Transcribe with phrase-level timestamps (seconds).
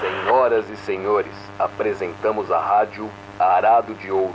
[0.00, 3.08] Senhoras e senhores, apresentamos a rádio
[3.38, 4.34] Arado de Ouro.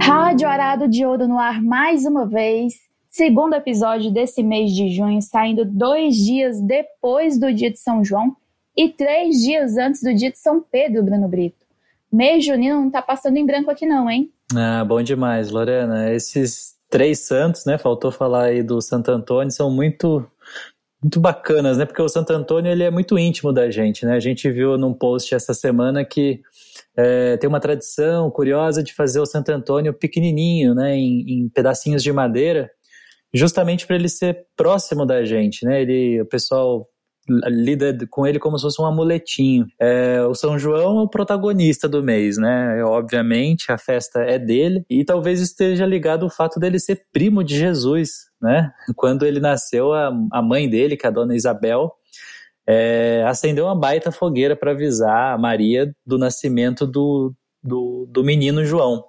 [0.00, 2.74] Rádio Arado de Ouro no ar mais uma vez.
[3.08, 8.36] Segundo episódio desse mês de junho, saindo dois dias depois do dia de São João
[8.76, 11.66] e três dias antes do dia de São Pedro, Bruno Brito.
[12.12, 14.32] Mês junino não tá passando em branco aqui não, hein?
[14.54, 16.12] Ah, bom demais, Lorena.
[16.12, 17.78] Esses três santos, né?
[17.78, 20.26] Faltou falar aí do Santo Antônio, são muito
[21.02, 21.86] muito bacanas, né?
[21.86, 24.14] Porque o Santo Antônio ele é muito íntimo da gente, né?
[24.14, 26.40] A gente viu num post essa semana que
[26.94, 30.94] é, tem uma tradição curiosa de fazer o Santo Antônio pequenininho, né?
[30.96, 32.70] Em, em pedacinhos de madeira,
[33.32, 35.80] justamente para ele ser próximo da gente, né?
[35.80, 36.86] Ele, o pessoal
[37.48, 39.66] lida com ele como se fosse um amuletinho.
[39.78, 42.82] É, o São João é o protagonista do mês, né?
[42.84, 47.56] Obviamente a festa é dele e talvez esteja ligado ao fato dele ser primo de
[47.56, 48.10] Jesus,
[48.40, 48.72] né?
[48.96, 51.92] Quando ele nasceu, a, a mãe dele, que é a dona Isabel,
[52.66, 58.64] é, acendeu uma baita fogueira para avisar a Maria do nascimento do, do, do menino
[58.64, 59.04] João.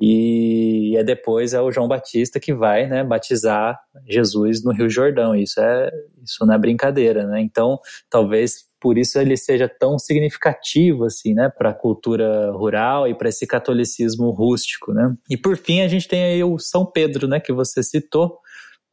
[0.00, 3.78] E é depois é o João Batista que vai né, batizar
[4.08, 5.34] Jesus no Rio Jordão.
[5.34, 5.90] Isso é
[6.22, 7.40] isso não é brincadeira, né?
[7.40, 7.78] Então,
[8.10, 13.28] talvez por isso ele seja tão significativo assim, né, para a cultura rural e para
[13.28, 15.14] esse catolicismo rústico, né?
[15.30, 18.38] E por fim a gente tem aí o São Pedro, né, que você citou,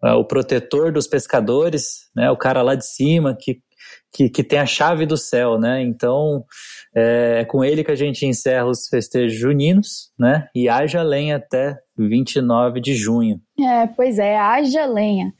[0.03, 3.61] uh, o protetor dos pescadores, né, o cara lá de cima que
[4.11, 5.81] que, que tem a chave do céu, né?
[5.81, 6.43] Então,
[6.95, 10.47] é, é com ele que a gente encerra os festejos juninos, né?
[10.53, 13.39] E haja lenha até 29 de junho.
[13.59, 15.33] É, pois é, haja lenha.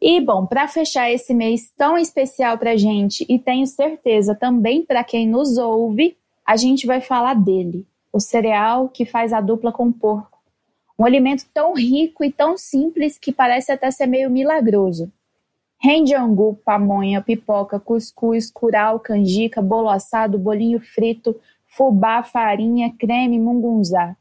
[0.00, 5.02] E, bom, para fechar esse mês tão especial para gente, e tenho certeza também para
[5.02, 9.90] quem nos ouve, a gente vai falar dele, o cereal que faz a dupla com
[9.90, 10.38] porco.
[10.98, 15.10] Um alimento tão rico e tão simples que parece até ser meio milagroso.
[15.84, 24.16] Rende angu, pamonha, pipoca, cuscuz, curau, canjica, bolo assado, bolinho frito, fubá, farinha, creme, mungunzá.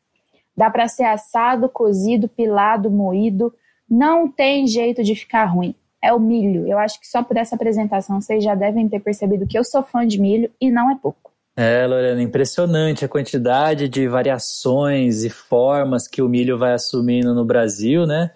[0.58, 3.54] Dá para ser assado, cozido, pilado, moído.
[3.90, 5.74] Não tem jeito de ficar ruim.
[6.02, 6.68] É o milho.
[6.68, 9.84] Eu acho que só por essa apresentação vocês já devem ter percebido que eu sou
[9.84, 11.32] fã de milho e não é pouco.
[11.56, 17.46] É, Lorena, impressionante a quantidade de variações e formas que o milho vai assumindo no
[17.46, 18.32] Brasil, né?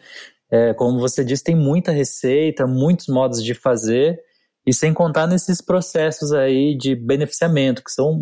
[0.52, 4.20] É, como você disse, tem muita receita, muitos modos de fazer,
[4.66, 8.22] e sem contar nesses processos aí de beneficiamento, que são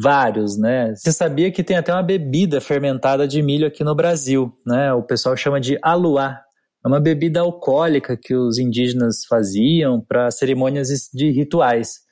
[0.00, 0.94] vários, né?
[0.94, 4.92] Você sabia que tem até uma bebida fermentada de milho aqui no Brasil, né?
[4.92, 6.40] O pessoal chama de aluá.
[6.84, 12.03] É uma bebida alcoólica que os indígenas faziam para cerimônias de rituais.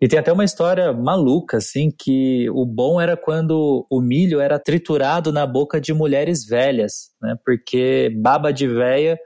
[0.00, 4.58] E tem até uma história maluca, assim, que o bom era quando o milho era
[4.58, 7.34] triturado na boca de mulheres velhas, né?
[7.44, 9.18] Porque baba de véia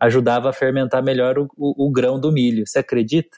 [0.00, 2.66] ajudava a fermentar melhor o, o, o grão do milho.
[2.66, 3.36] Você acredita?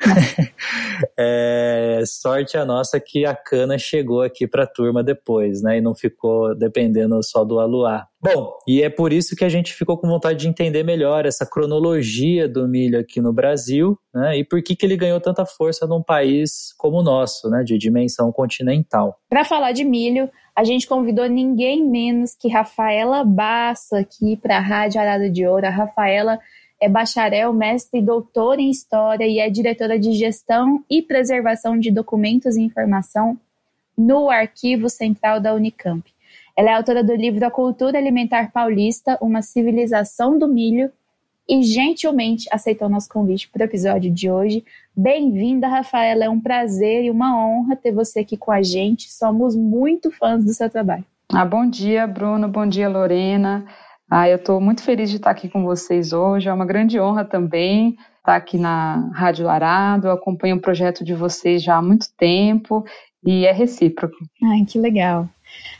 [1.18, 5.78] é, sorte a nossa que a cana chegou aqui para a turma depois, né?
[5.78, 8.06] E não ficou dependendo só do aluá.
[8.20, 11.46] Bom, e é por isso que a gente ficou com vontade de entender melhor essa
[11.46, 14.38] cronologia do milho aqui no Brasil, né?
[14.38, 17.62] E por que, que ele ganhou tanta força num país como o nosso, né?
[17.64, 19.16] De dimensão continental.
[19.28, 24.60] Para falar de milho, a gente convidou ninguém menos que Rafaela Bassa aqui para a
[24.60, 25.66] Rádio Arada de Ouro.
[25.66, 26.38] A Rafaela
[26.80, 31.90] é bacharel, mestre e doutora em História e é diretora de Gestão e Preservação de
[31.90, 33.38] Documentos e Informação
[33.96, 36.04] no Arquivo Central da Unicamp.
[36.56, 40.90] Ela é autora do livro A Cultura Alimentar Paulista, Uma Civilização do Milho,
[41.48, 44.64] e gentilmente aceitou nosso convite para o episódio de hoje.
[44.96, 46.24] Bem-vinda, Rafaela.
[46.24, 49.12] É um prazer e uma honra ter você aqui com a gente.
[49.12, 51.04] Somos muito fãs do seu trabalho.
[51.32, 52.48] Ah, bom dia, Bruno.
[52.48, 53.64] Bom dia, Lorena.
[54.08, 56.48] Ah, eu estou muito feliz de estar aqui com vocês hoje.
[56.48, 60.06] É uma grande honra também estar aqui na Rádio Arado.
[60.06, 62.84] Eu acompanho o projeto de vocês já há muito tempo
[63.24, 64.16] e é recíproco.
[64.44, 65.28] Ai, que legal.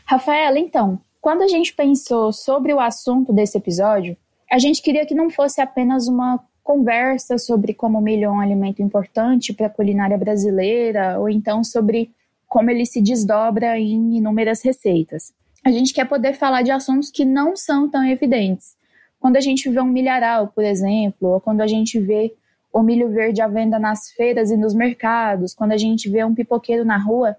[0.05, 4.17] Rafaela, então, quando a gente pensou sobre o assunto desse episódio,
[4.51, 8.41] a gente queria que não fosse apenas uma conversa sobre como o milho é um
[8.41, 12.11] alimento importante para a culinária brasileira, ou então sobre
[12.45, 15.33] como ele se desdobra em inúmeras receitas
[15.67, 18.75] a gente quer poder falar de assuntos que não são tão evidentes.
[19.19, 22.33] Quando a gente vê um milharal, por exemplo, ou quando a gente vê
[22.71, 26.35] o milho verde à venda nas feiras e nos mercados, quando a gente vê um
[26.35, 27.35] pipoqueiro na rua,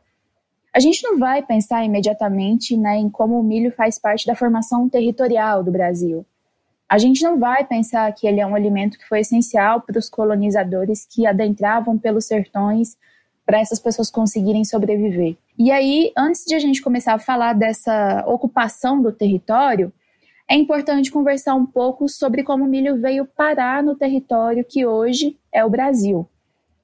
[0.75, 4.89] a gente não vai pensar imediatamente né, em como o milho faz parte da formação
[4.89, 6.27] territorial do Brasil.
[6.89, 10.09] A gente não vai pensar que ele é um alimento que foi essencial para os
[10.09, 12.97] colonizadores que adentravam pelos sertões
[13.49, 15.35] para essas pessoas conseguirem sobreviver.
[15.59, 19.91] E aí, antes de a gente começar a falar dessa ocupação do território,
[20.47, 25.35] é importante conversar um pouco sobre como o milho veio parar no território que hoje
[25.51, 26.29] é o Brasil.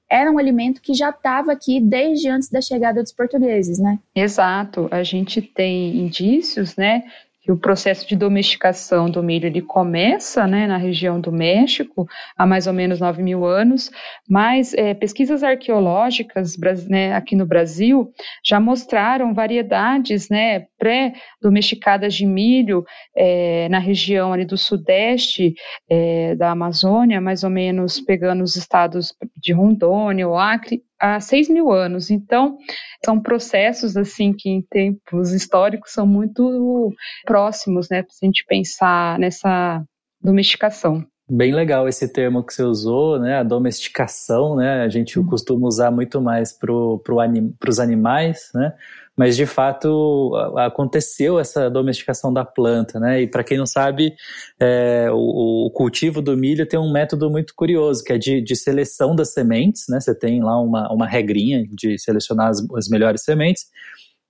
[0.09, 3.99] Era um alimento que já estava aqui desde antes da chegada dos portugueses, né?
[4.15, 4.87] Exato.
[4.89, 7.03] A gente tem indícios, né,
[7.45, 12.43] que o processo de domesticação do milho ele começa né, na região do México há
[12.43, 13.91] mais ou menos 9 mil anos,
[14.27, 16.57] mas é, pesquisas arqueológicas
[16.87, 18.11] né, aqui no Brasil
[18.43, 22.83] já mostraram variedades né, pré-domesticadas de milho
[23.15, 25.53] é, na região ali do sudeste
[25.87, 31.49] é, da Amazônia, mais ou menos pegando os estados de Rondônia, o Acre, há 6
[31.49, 32.09] mil anos.
[32.09, 32.57] Então,
[33.03, 36.93] são processos assim que em tempos históricos são muito
[37.25, 39.83] próximos, né, se a gente pensar nessa
[40.21, 41.05] domesticação.
[41.27, 43.39] Bem legal esse termo que você usou, né?
[43.39, 44.83] A domesticação, né?
[44.83, 45.25] A gente uhum.
[45.25, 46.71] costuma usar muito mais para
[47.03, 48.73] pro anim, os animais, né?
[49.17, 53.21] Mas de fato aconteceu essa domesticação da planta, né?
[53.21, 54.13] E para quem não sabe,
[54.59, 58.55] é, o, o, cultivo do milho tem um método muito curioso, que é de, de
[58.55, 59.99] seleção das sementes, né?
[59.99, 63.65] Você tem lá uma, uma regrinha de selecionar as, as melhores sementes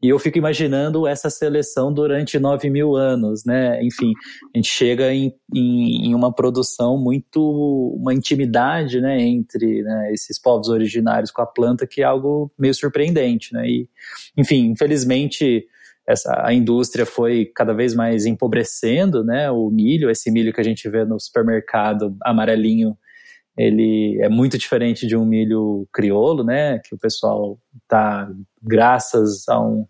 [0.03, 3.81] e eu fico imaginando essa seleção durante 9 mil anos, né?
[3.83, 4.13] Enfim,
[4.53, 7.41] a gente chega em, em, em uma produção muito,
[7.99, 12.73] uma intimidade, né, entre né, esses povos originários com a planta que é algo meio
[12.73, 13.67] surpreendente, né?
[13.67, 13.89] E,
[14.37, 15.65] enfim, infelizmente,
[16.07, 19.49] essa, a indústria foi cada vez mais empobrecendo, né?
[19.49, 22.95] O milho, esse milho que a gente vê no supermercado amarelinho,
[23.57, 26.79] ele é muito diferente de um milho crioulo, né?
[26.79, 27.57] Que o pessoal
[27.87, 28.29] tá,
[28.61, 29.87] graças a, um,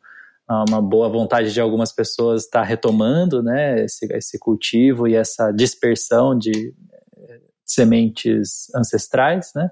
[0.47, 3.83] a uma boa vontade de algumas pessoas, está retomando, né?
[3.83, 6.73] Esse, esse cultivo e essa dispersão de
[7.17, 9.69] eh, sementes ancestrais, né?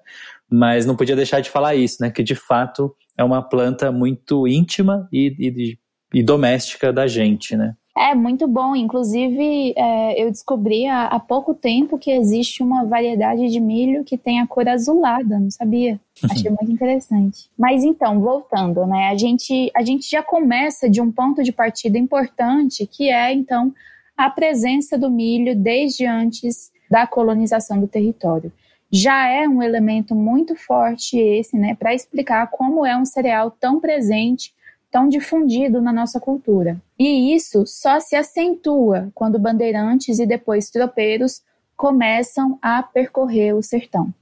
[0.50, 2.10] Mas não podia deixar de falar isso, né?
[2.10, 5.78] Que de fato é uma planta muito íntima e, e,
[6.20, 7.76] e doméstica da gente, né?
[7.96, 8.76] É muito bom.
[8.76, 14.18] Inclusive, é, eu descobri há, há, pouco tempo que existe uma variedade de milho que
[14.18, 15.40] tem a cor azulada.
[15.40, 16.00] Não sabia.
[16.30, 17.50] Achei muito interessante.
[17.58, 19.10] Mas então, voltando, né?
[19.10, 23.72] A gente, a gente já começa de um ponto de partida importante, que é então
[24.18, 28.52] a presença do milho desde antes da colonização do território.
[28.92, 33.80] Já é um elemento muito forte esse, né, para explicar como é um cereal tão
[33.80, 34.54] presente
[34.94, 36.80] tão difundido na nossa cultura.
[37.00, 41.42] E isso só se acentua quando bandeirantes e depois tropeiros
[41.76, 44.14] começam a percorrer o sertão.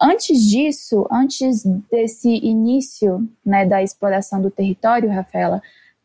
[0.00, 5.60] Antes disso, antes desse início né, da exploração do território, Rafaela,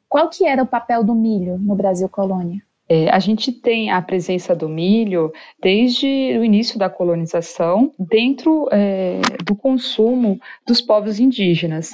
[0.09, 2.59] qual que era o papel do milho no Brasil colônia?
[2.89, 5.31] É, a gente tem a presença do milho
[5.61, 6.07] desde
[6.39, 11.91] o início da colonização dentro é, do consumo dos povos indígenas.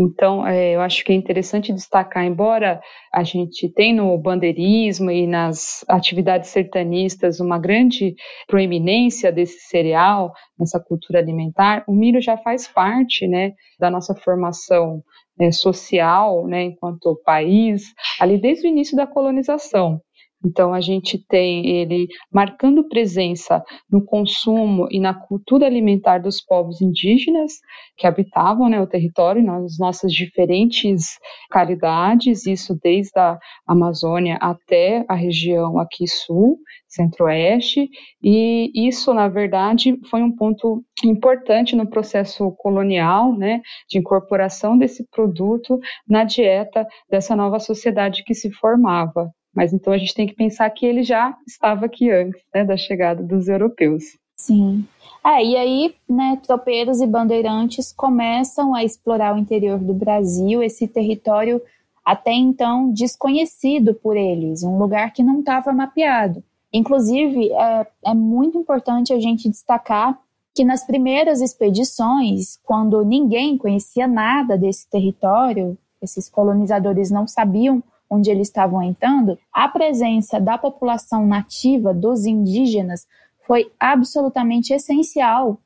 [0.00, 2.80] Então, é, eu acho que é interessante destacar, embora
[3.12, 8.14] a gente tenha no bandeirismo e nas atividades sertanistas uma grande
[8.46, 15.02] proeminência desse cereal nessa cultura alimentar, o milho já faz parte né, da nossa formação
[15.40, 17.82] é, social, né, enquanto país,
[18.20, 20.00] ali desde o início da colonização.
[20.44, 26.80] Então, a gente tem ele marcando presença no consumo e na cultura alimentar dos povos
[26.80, 27.54] indígenas
[27.96, 31.18] que habitavam né, o território, nas nossas diferentes
[31.50, 37.88] caridades, isso desde a Amazônia até a região aqui sul, centro-oeste,
[38.22, 45.04] e isso, na verdade, foi um ponto importante no processo colonial, né, de incorporação desse
[45.10, 49.30] produto na dieta dessa nova sociedade que se formava.
[49.58, 52.76] Mas então a gente tem que pensar que ele já estava aqui antes né, da
[52.76, 54.16] chegada dos europeus.
[54.36, 54.86] Sim.
[55.26, 60.86] É, e aí, né, tropeiros e bandeirantes começam a explorar o interior do Brasil, esse
[60.86, 61.60] território
[62.04, 66.40] até então desconhecido por eles, um lugar que não estava mapeado.
[66.72, 70.16] Inclusive, é, é muito importante a gente destacar
[70.54, 78.30] que nas primeiras expedições, quando ninguém conhecia nada desse território, esses colonizadores não sabiam onde
[78.30, 83.06] eles estavam entrando, a presença da população nativa, dos indígenas,
[83.46, 85.58] foi absolutamente essencial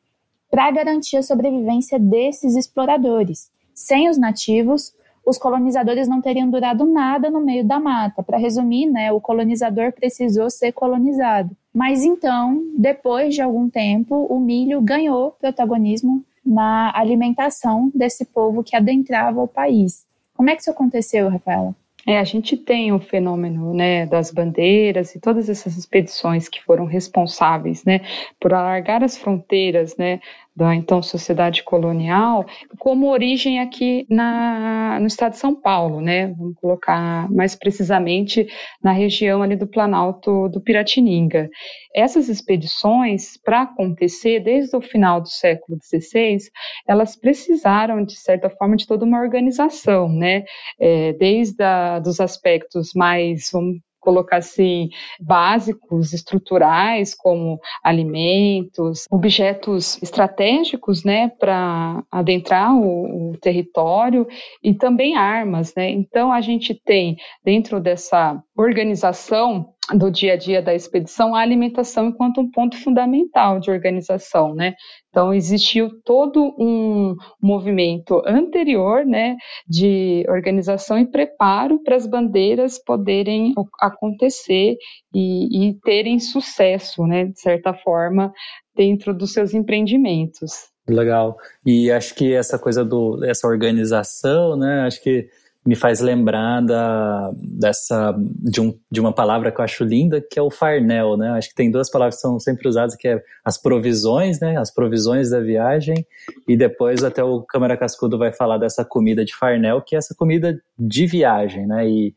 [0.50, 3.50] para garantir a sobrevivência desses exploradores.
[3.74, 4.94] Sem os nativos,
[5.24, 8.22] os colonizadores não teriam durado nada no meio da mata.
[8.22, 11.56] Para resumir, né, o colonizador precisou ser colonizado.
[11.72, 18.76] Mas então, depois de algum tempo, o milho ganhou protagonismo na alimentação desse povo que
[18.76, 20.04] adentrava o país.
[20.34, 21.74] Como é que isso aconteceu, Rafaela?
[22.06, 26.84] É, a gente tem o fenômeno né, das bandeiras e todas essas expedições que foram
[26.84, 28.00] responsáveis né,
[28.40, 30.20] por alargar as fronteiras né,
[30.54, 32.44] da então sociedade colonial,
[32.78, 36.28] como origem aqui na, no estado de São Paulo, né?
[36.28, 38.46] Vamos colocar mais precisamente
[38.82, 41.48] na região ali do Planalto do Piratininga.
[41.94, 46.38] Essas expedições, para acontecer desde o final do século XVI,
[46.86, 50.44] elas precisaram, de certa forma, de toda uma organização, né?
[50.78, 54.90] É, desde a, dos aspectos mais, vamos colocar assim,
[55.20, 64.26] básicos, estruturais, como alimentos, objetos estratégicos, né, para adentrar o, o, território
[64.62, 65.88] e também armas, né.
[65.88, 72.06] Então a gente tem dentro dessa organização do dia a dia da expedição a alimentação
[72.06, 74.74] enquanto um ponto fundamental de organização, né?
[75.08, 79.36] Então existiu todo um movimento anterior, né,
[79.68, 84.76] de organização e preparo para as bandeiras poderem acontecer
[85.12, 88.32] e, e terem sucesso, né, de certa forma,
[88.74, 90.70] dentro dos seus empreendimentos.
[90.88, 91.36] Legal.
[91.66, 95.28] E acho que essa coisa do essa organização, né, acho que
[95.64, 100.36] me faz lembrar da, dessa, de, um, de uma palavra que eu acho linda, que
[100.38, 101.30] é o farnel, né?
[101.30, 104.56] Acho que tem duas palavras que são sempre usadas, que é as provisões, né?
[104.56, 106.04] As provisões da viagem,
[106.48, 110.14] e depois até o Câmara Cascudo vai falar dessa comida de farnel, que é essa
[110.16, 111.88] comida de viagem, né?
[111.88, 112.14] E,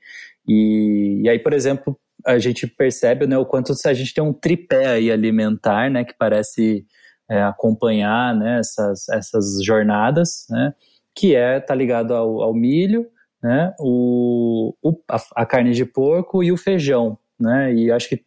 [0.47, 4.33] e, e aí, por exemplo, a gente percebe né, o quanto a gente tem um
[4.33, 6.03] tripé aí alimentar, né?
[6.03, 6.83] Que parece
[7.29, 10.73] é, acompanhar né, essas, essas jornadas, né?
[11.13, 13.05] Que é, tá ligado ao, ao milho,
[13.45, 13.75] né?
[13.79, 17.71] O, o a, a, carne de porco e o feijão, né?
[17.75, 18.23] E acho que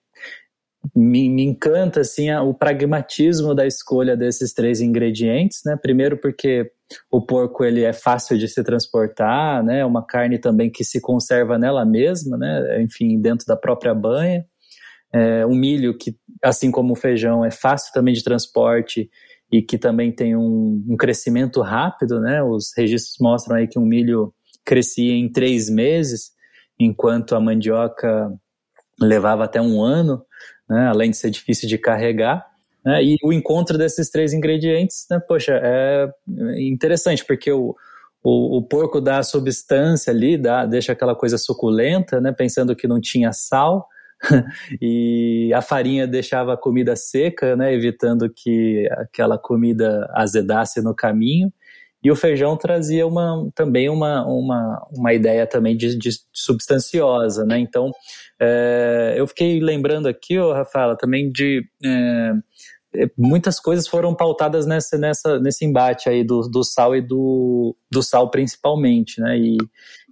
[0.95, 5.77] me, me encanta assim a, o pragmatismo da escolha desses três ingredientes, né?
[5.77, 6.71] Primeiro porque
[7.11, 9.81] o porco ele é fácil de se transportar, né?
[9.81, 12.81] É uma carne também que se conserva nela mesma, né?
[12.81, 14.47] Enfim, dentro da própria banha.
[15.13, 19.11] É, um milho que, assim como o feijão, é fácil também de transporte
[19.51, 22.41] e que também tem um, um crescimento rápido, né?
[22.41, 24.33] Os registros mostram aí que um milho
[24.69, 26.33] crescia em três meses,
[26.79, 28.31] enquanto a mandioca
[29.01, 30.23] levava até um ano,
[30.69, 32.45] né, além de ser difícil de carregar.
[32.85, 36.13] Né, e o encontro desses três ingredientes, né, poxa, é
[36.59, 37.75] interessante, porque o,
[38.23, 42.87] o, o, porco dá a substância ali, dá, deixa aquela coisa suculenta, né, pensando que
[42.87, 43.89] não tinha sal,
[44.83, 51.51] e a farinha deixava a comida seca, né, evitando que aquela comida azedasse no caminho.
[52.03, 57.59] E o feijão trazia uma, também uma, uma, uma ideia também de, de substanciosa, né?
[57.59, 57.91] Então,
[58.41, 61.63] é, eu fiquei lembrando aqui, oh, Rafaela, também de...
[61.85, 62.33] É,
[63.17, 68.03] muitas coisas foram pautadas nessa, nessa, nesse embate aí do, do sal e do, do
[68.03, 69.39] sal principalmente, né?
[69.39, 69.59] E,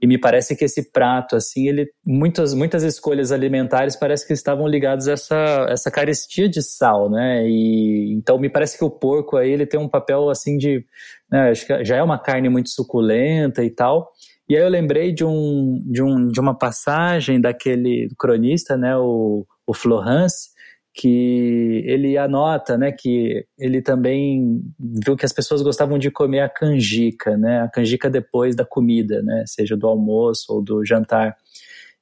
[0.02, 4.68] e me parece que esse prato, assim, ele muitas muitas escolhas alimentares parece que estavam
[4.68, 7.48] ligadas a essa essa carestia de sal, né?
[7.48, 10.84] E então me parece que o porco aí ele tem um papel assim de,
[11.30, 14.12] né, acho que já é uma carne muito suculenta e tal.
[14.48, 19.46] E aí eu lembrei de um de um de uma passagem daquele cronista, né, o
[19.66, 20.50] o Florence,
[20.96, 26.48] que ele anota, né, que ele também viu que as pessoas gostavam de comer a
[26.48, 31.36] canjica, né, a canjica depois da comida, né, seja do almoço ou do jantar.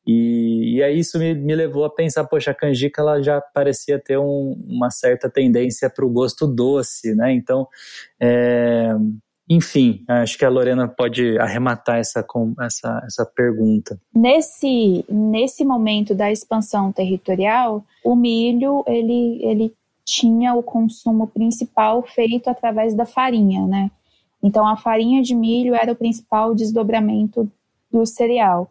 [0.07, 3.99] E, e aí isso me, me levou a pensar, poxa, a canjica ela já parecia
[3.99, 7.67] ter um, uma certa tendência para o gosto doce, né, então
[8.21, 8.95] é,
[9.49, 12.25] enfim, acho que a Lorena pode arrematar essa,
[12.61, 14.01] essa, essa pergunta.
[14.15, 19.75] Nesse, nesse momento da expansão territorial, o milho ele, ele
[20.05, 23.91] tinha o consumo principal feito através da farinha, né?
[24.43, 27.51] Então a farinha de milho era o principal desdobramento
[27.91, 28.71] do cereal.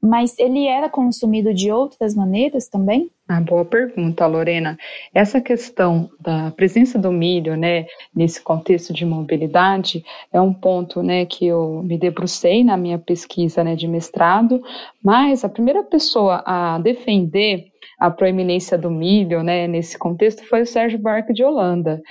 [0.00, 3.10] Mas ele era consumido de outras maneiras também?
[3.32, 4.76] Ah, boa pergunta, Lorena.
[5.14, 11.24] Essa questão da presença do milho, né, nesse contexto de mobilidade, é um ponto, né,
[11.26, 14.60] que eu me debrucei na minha pesquisa, né, de mestrado.
[15.00, 17.66] Mas a primeira pessoa a defender
[18.00, 22.02] a proeminência do milho, né, nesse contexto foi o Sérgio Barca de Holanda.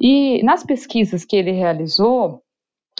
[0.00, 2.40] E nas pesquisas que ele realizou,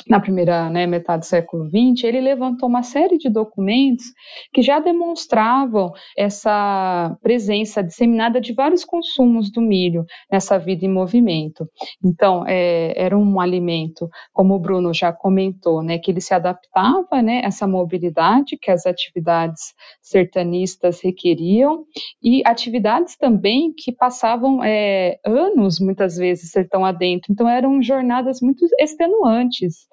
[0.08, 4.06] na primeira né, metade do século XX, ele levantou uma série de documentos
[4.52, 11.68] que já demonstravam essa presença disseminada de vários consumos do milho nessa vida em movimento.
[12.02, 17.20] Então, é, era um alimento, como o Bruno já comentou, né, que ele se adaptava
[17.22, 21.84] né, a essa mobilidade que as atividades sertanistas requeriam
[22.22, 27.32] e atividades também que passavam é, anos, muitas vezes, sertão adentro.
[27.32, 29.88] Então, eram jornadas muito extenuantes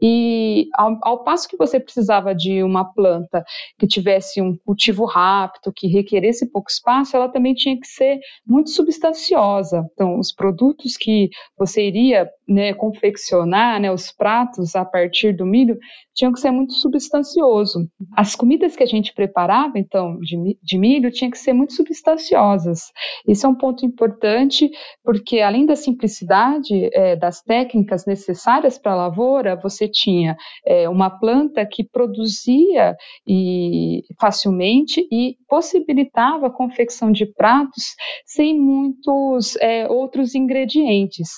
[0.00, 3.44] E ao, ao, passo que você precisava de uma planta
[3.78, 8.70] que tivesse um cultivo rápido, que requeresse pouco espaço, ela também tinha que ser muito
[8.70, 9.88] substanciosa.
[9.92, 15.78] Então, os produtos que você iria né, confeccionar, né, os pratos a partir do milho,
[16.14, 17.88] tinham que ser muito substancioso.
[18.16, 22.92] As comidas que a gente preparava, então, de, de milho, tinham que ser muito substanciosas.
[23.26, 24.70] Isso é um ponto importante,
[25.04, 31.10] porque além da simplicidade é, das técnicas necessárias para a lavoura, você tinha é, uma
[31.10, 37.94] planta que produzia e, facilmente e possibilitava a confecção de pratos
[38.26, 41.28] sem muitos é, outros ingredientes.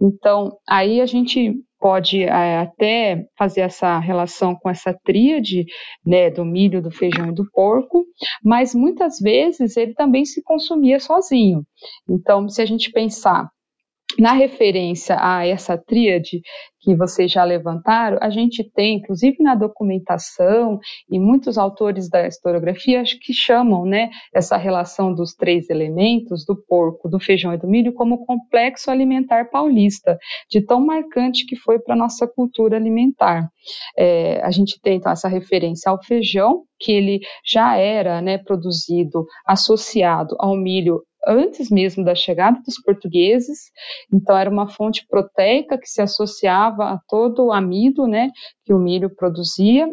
[0.00, 5.64] Então, aí a gente pode é, até fazer essa relação com essa tríade
[6.06, 8.04] né, do milho, do feijão e do porco,
[8.42, 11.62] mas muitas vezes ele também se consumia sozinho.
[12.08, 13.48] Então, se a gente pensar
[14.18, 16.40] na referência a essa tríade
[16.82, 23.00] que vocês já levantaram, a gente tem, inclusive na documentação, e muitos autores da historiografia
[23.00, 27.68] acho que chamam né, essa relação dos três elementos, do porco, do feijão e do
[27.68, 30.18] milho, como complexo alimentar paulista,
[30.50, 33.48] de tão marcante que foi para a nossa cultura alimentar.
[33.96, 39.24] É, a gente tem então essa referência ao feijão, que ele já era né, produzido
[39.46, 43.70] associado ao milho antes mesmo da chegada dos portugueses,
[44.12, 48.30] então era uma fonte proteica que se associava a todo o amido, né,
[48.64, 49.92] que o milho produzia,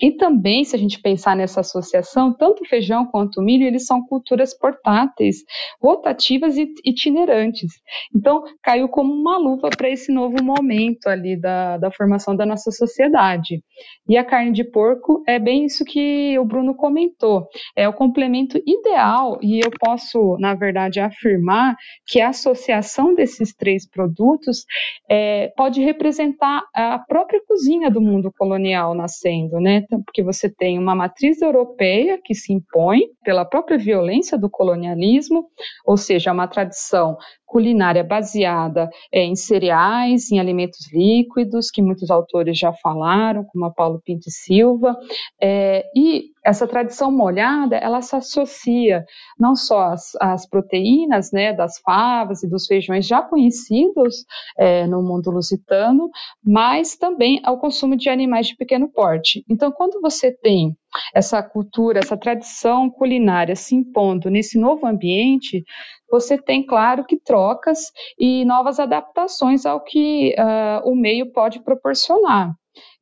[0.00, 3.84] e também, se a gente pensar nessa associação, tanto o feijão quanto o milho, eles
[3.84, 5.38] são culturas portáteis,
[5.80, 7.72] rotativas e itinerantes.
[8.14, 12.70] Então, caiu como uma luva para esse novo momento ali da, da formação da nossa
[12.70, 13.60] sociedade.
[14.08, 17.48] E a carne de porco é bem isso que o Bruno comentou.
[17.76, 21.76] É o complemento ideal, e eu posso, na verdade, afirmar
[22.06, 24.64] que a associação desses três produtos
[25.10, 29.87] é, pode representar a própria cozinha do mundo colonial nascendo, né?
[30.04, 35.46] Porque você tem uma matriz europeia que se impõe pela própria violência do colonialismo,
[35.86, 37.16] ou seja, uma tradição
[37.46, 43.70] culinária baseada é, em cereais, em alimentos líquidos, que muitos autores já falaram, como a
[43.70, 44.94] Paulo Pinto e Silva,
[45.40, 49.04] é, e essa tradição molhada, ela se associa
[49.38, 54.24] não só às, às, proteínas, né, das favas e dos feijões já conhecidos
[54.56, 56.08] é, no mundo lusitano,
[56.42, 59.44] mas também ao consumo de animais de pequeno porte.
[59.46, 60.74] Então, quando você tem
[61.14, 65.62] essa cultura, essa tradição culinária se impondo nesse novo ambiente,
[66.10, 67.78] você tem, claro, que trocas
[68.18, 72.54] e novas adaptações ao que uh, o meio pode proporcionar.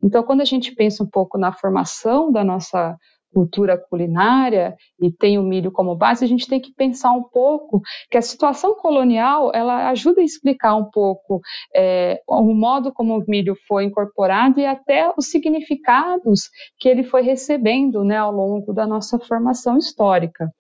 [0.03, 2.97] Então, quando a gente pensa um pouco na formação da nossa
[3.37, 7.83] cultura culinária e tem o milho como base, a gente tem que pensar um pouco
[8.11, 11.42] que a situação colonial ela ajuda a explicar um pouco
[11.75, 17.20] é, o modo como o milho foi incorporado e até os significados que ele foi
[17.20, 20.51] recebendo né, ao longo da nossa formação histórica.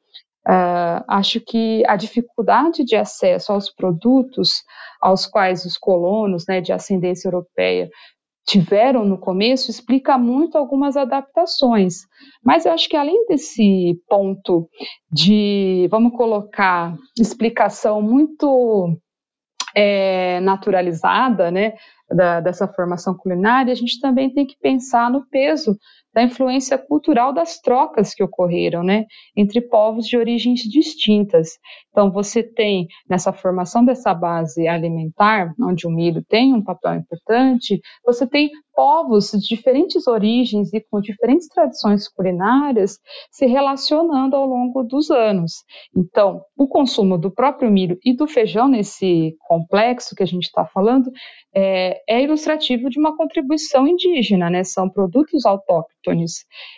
[0.46, 4.62] Uh, acho que a dificuldade de acesso aos produtos
[5.00, 7.88] aos quais os colonos né, de ascendência europeia
[8.46, 12.06] tiveram no começo explica muito algumas adaptações.
[12.44, 14.68] Mas eu acho que além desse ponto
[15.10, 18.96] de, vamos colocar, explicação muito
[19.74, 21.74] é, naturalizada, né,
[22.08, 25.76] da, dessa formação culinária, a gente também tem que pensar no peso
[26.16, 29.04] da influência cultural das trocas que ocorreram, né,
[29.36, 31.58] entre povos de origens distintas.
[31.90, 37.78] Então, você tem nessa formação dessa base alimentar, onde o milho tem um papel importante,
[38.02, 42.98] você tem povos de diferentes origens e com diferentes tradições culinárias
[43.30, 45.64] se relacionando ao longo dos anos.
[45.94, 50.64] Então, o consumo do próprio milho e do feijão nesse complexo que a gente está
[50.66, 51.10] falando
[51.54, 54.62] é, é, ilustrativo de uma contribuição indígena, né?
[54.62, 55.46] São produtos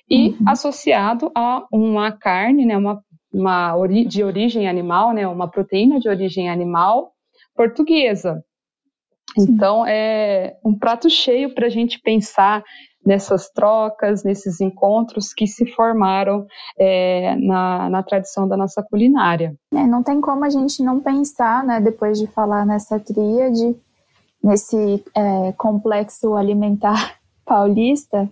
[0.09, 0.49] e uhum.
[0.49, 2.77] associado a uma carne, né?
[2.77, 3.01] Uma,
[3.33, 5.27] uma ori de origem animal, né?
[5.27, 7.13] Uma proteína de origem animal
[7.55, 8.43] portuguesa.
[9.37, 12.63] Então, é um prato cheio para a gente pensar
[13.05, 16.47] nessas trocas, nesses encontros que se formaram
[16.79, 19.55] é, na, na tradição da nossa culinária.
[19.73, 23.77] É, não tem como a gente não pensar, né, depois de falar nessa tríade,
[24.43, 28.29] nesse é, complexo alimentar paulista,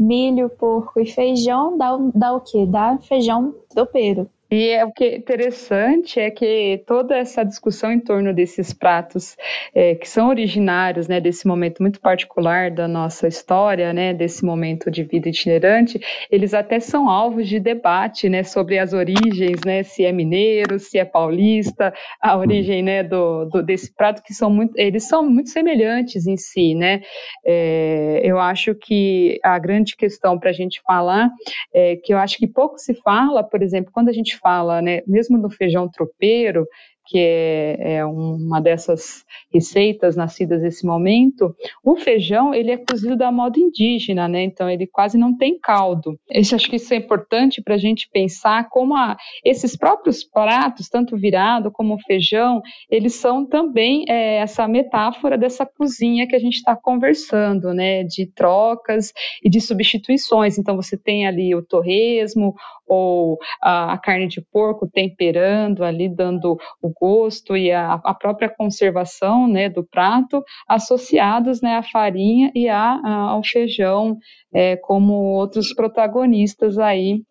[0.00, 2.64] milho, porco e feijão dá, dá o quê?
[2.66, 4.28] Dá feijão tropeiro.
[4.50, 9.36] E é, o que é interessante é que toda essa discussão em torno desses pratos
[9.72, 14.90] é, que são originários né, desse momento muito particular da nossa história, né, desse momento
[14.90, 20.04] de vida itinerante, eles até são alvos de debate né, sobre as origens, né, se
[20.04, 24.76] é mineiro, se é paulista, a origem né, do, do desse prato, que são muito,
[24.76, 26.74] eles são muito semelhantes em si.
[26.74, 27.02] Né?
[27.46, 31.30] É, eu acho que a grande questão para a gente falar
[31.72, 35.00] é que eu acho que pouco se fala, por exemplo, quando a gente fala, né,
[35.06, 36.66] mesmo no feijão tropeiro,
[37.06, 43.32] que é, é, uma dessas receitas nascidas nesse momento, o feijão ele é cozido da
[43.32, 44.42] moda indígena, né?
[44.44, 46.18] Então ele quase não tem caldo.
[46.30, 50.88] Esse, acho que isso é importante para a gente pensar como a, esses próprios pratos,
[50.88, 56.40] tanto virado como o feijão, eles são também é, essa metáfora dessa cozinha que a
[56.40, 58.04] gente está conversando, né?
[58.04, 60.58] De trocas e de substituições.
[60.58, 62.54] Então você tem ali o torresmo
[62.86, 68.48] ou a, a carne de porco temperando ali, dando o gosto e a, a própria
[68.48, 73.00] conservação né, do prato, associados né, à farinha e a,
[73.30, 74.16] ao feijão,
[74.52, 77.22] é, como outros protagonistas aí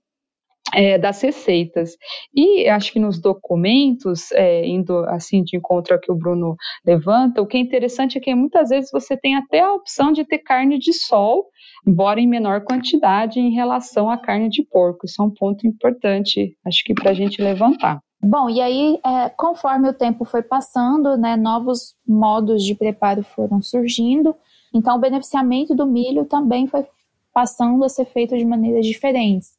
[0.73, 1.97] é, das receitas.
[2.33, 7.41] E acho que nos documentos, é, indo assim de encontro ao que o Bruno levanta,
[7.41, 10.39] o que é interessante é que muitas vezes você tem até a opção de ter
[10.39, 11.47] carne de sol,
[11.87, 15.05] embora em menor quantidade em relação à carne de porco.
[15.05, 17.99] Isso é um ponto importante, acho que para a gente levantar.
[18.21, 23.62] Bom, e aí, é, conforme o tempo foi passando, né, novos modos de preparo foram
[23.62, 24.36] surgindo,
[24.73, 26.86] então o beneficiamento do milho também foi
[27.34, 29.58] passando a ser feito de maneiras diferentes.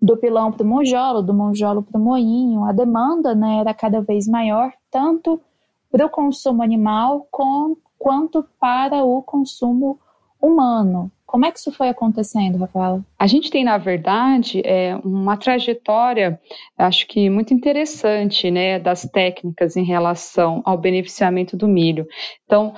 [0.00, 4.00] Do pilão para o monjolo, do monjolo para o moinho, a demanda né, era cada
[4.00, 5.38] vez maior, tanto
[5.90, 10.00] para o consumo animal com, quanto para o consumo
[10.40, 11.12] humano.
[11.30, 13.04] Como é que isso foi acontecendo, Rafaela?
[13.16, 16.40] A gente tem, na verdade, é, uma trajetória,
[16.76, 22.04] acho que muito interessante, né, das técnicas em relação ao beneficiamento do milho.
[22.46, 22.74] Então,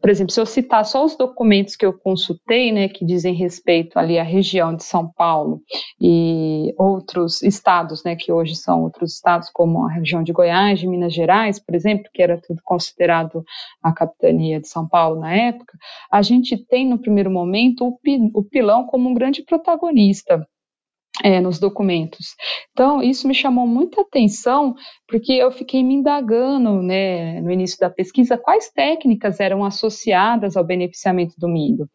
[0.00, 3.98] por exemplo, se eu citar só os documentos que eu consultei, né, que dizem respeito
[3.98, 5.60] ali à região de São Paulo
[6.00, 10.86] e outros estados, né, que hoje são outros estados, como a região de Goiás, de
[10.86, 13.44] Minas Gerais, por exemplo, que era tudo considerado
[13.82, 15.76] a capitania de São Paulo na época,
[16.10, 17.86] a gente tem no primeiro momento
[18.34, 20.46] o pilão como um grande protagonista
[21.22, 22.34] é, nos documentos.
[22.72, 24.74] Então, isso me chamou muita atenção,
[25.08, 30.64] porque eu fiquei me indagando, né, no início da pesquisa, quais técnicas eram associadas ao
[30.64, 31.88] beneficiamento do milho.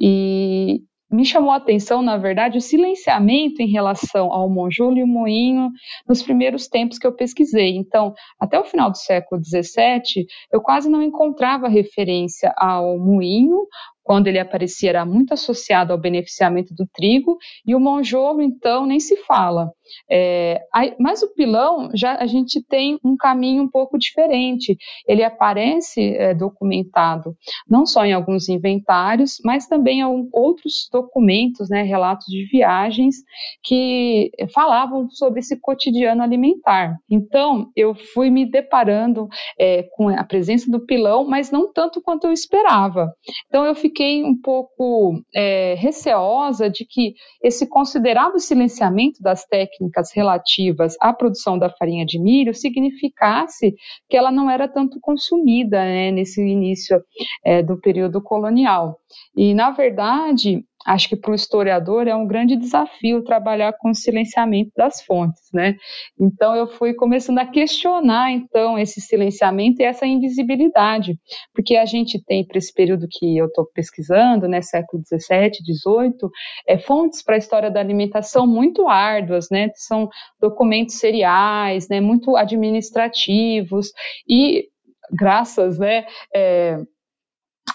[0.00, 5.06] E me chamou a atenção, na verdade, o silenciamento em relação ao monjolo e o
[5.06, 5.70] moinho
[6.06, 7.76] nos primeiros tempos que eu pesquisei.
[7.76, 13.66] Então, até o final do século XVII, eu quase não encontrava referência ao moinho
[14.08, 18.98] quando ele aparecia, era muito associado ao beneficiamento do trigo, e o monjolo, então, nem
[18.98, 19.70] se fala.
[20.10, 20.62] É,
[20.98, 24.78] mas o pilão, já a gente tem um caminho um pouco diferente.
[25.06, 27.34] Ele aparece é, documentado
[27.68, 33.16] não só em alguns inventários, mas também em outros documentos, né, relatos de viagens
[33.62, 36.96] que falavam sobre esse cotidiano alimentar.
[37.10, 42.26] Então, eu fui me deparando é, com a presença do pilão, mas não tanto quanto
[42.26, 43.12] eu esperava.
[43.48, 50.12] Então, eu fiquei um pouco é, receosa de que esse considerável silenciamento das técnicas técnicas
[50.12, 53.74] relativas à produção da farinha de milho significasse
[54.08, 57.02] que ela não era tanto consumida né, nesse início
[57.44, 58.98] é, do período colonial.
[59.36, 63.94] E, na verdade, acho que para o historiador é um grande desafio trabalhar com o
[63.94, 65.76] silenciamento das fontes, né?
[66.18, 71.18] Então eu fui começando a questionar então esse silenciamento e essa invisibilidade,
[71.54, 76.30] porque a gente tem para esse período que eu estou pesquisando, né, século 17, 18,
[76.66, 79.70] é, fontes para a história da alimentação muito árduas, né?
[79.74, 80.08] São
[80.40, 83.92] documentos seriais, né, muito administrativos
[84.28, 84.68] e
[85.10, 86.78] graças, né, é,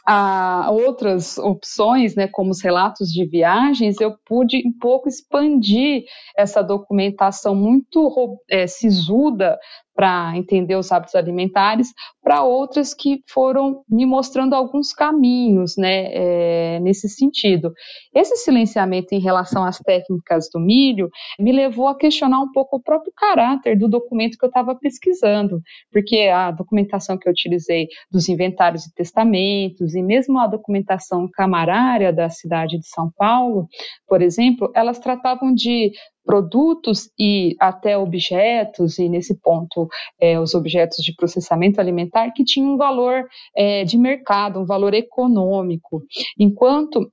[0.05, 6.03] a outras opções, né, como os relatos de viagens, eu pude um pouco expandir
[6.37, 9.57] essa documentação muito é, sisuda
[9.95, 16.79] para entender os hábitos alimentares, para outras que foram me mostrando alguns caminhos né, é,
[16.79, 17.71] nesse sentido.
[18.13, 22.81] Esse silenciamento em relação às técnicas do milho me levou a questionar um pouco o
[22.81, 28.29] próprio caráter do documento que eu estava pesquisando, porque a documentação que eu utilizei dos
[28.29, 33.67] inventários e testamentos, e mesmo a documentação camarária da cidade de São Paulo,
[34.07, 35.91] por exemplo, elas tratavam de
[36.25, 39.87] produtos e até objetos, e nesse ponto
[40.19, 44.93] é, os objetos de processamento alimentar, que tinham um valor é, de mercado, um valor
[44.93, 46.03] econômico,
[46.39, 47.11] enquanto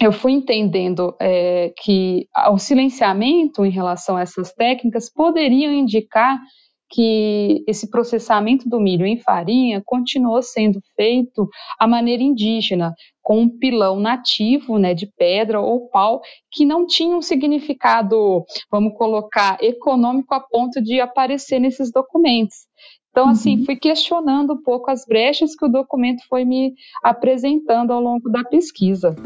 [0.00, 6.38] eu fui entendendo é, que o silenciamento em relação a essas técnicas poderiam indicar
[6.88, 13.48] que esse processamento do milho em farinha continuou sendo feito à maneira indígena, com um
[13.48, 16.20] pilão nativo, né, de pedra ou pau,
[16.50, 22.66] que não tinha um significado, vamos colocar, econômico a ponto de aparecer nesses documentos.
[23.10, 23.64] Então, assim, uhum.
[23.64, 28.44] fui questionando um pouco as brechas que o documento foi me apresentando ao longo da
[28.44, 29.16] pesquisa.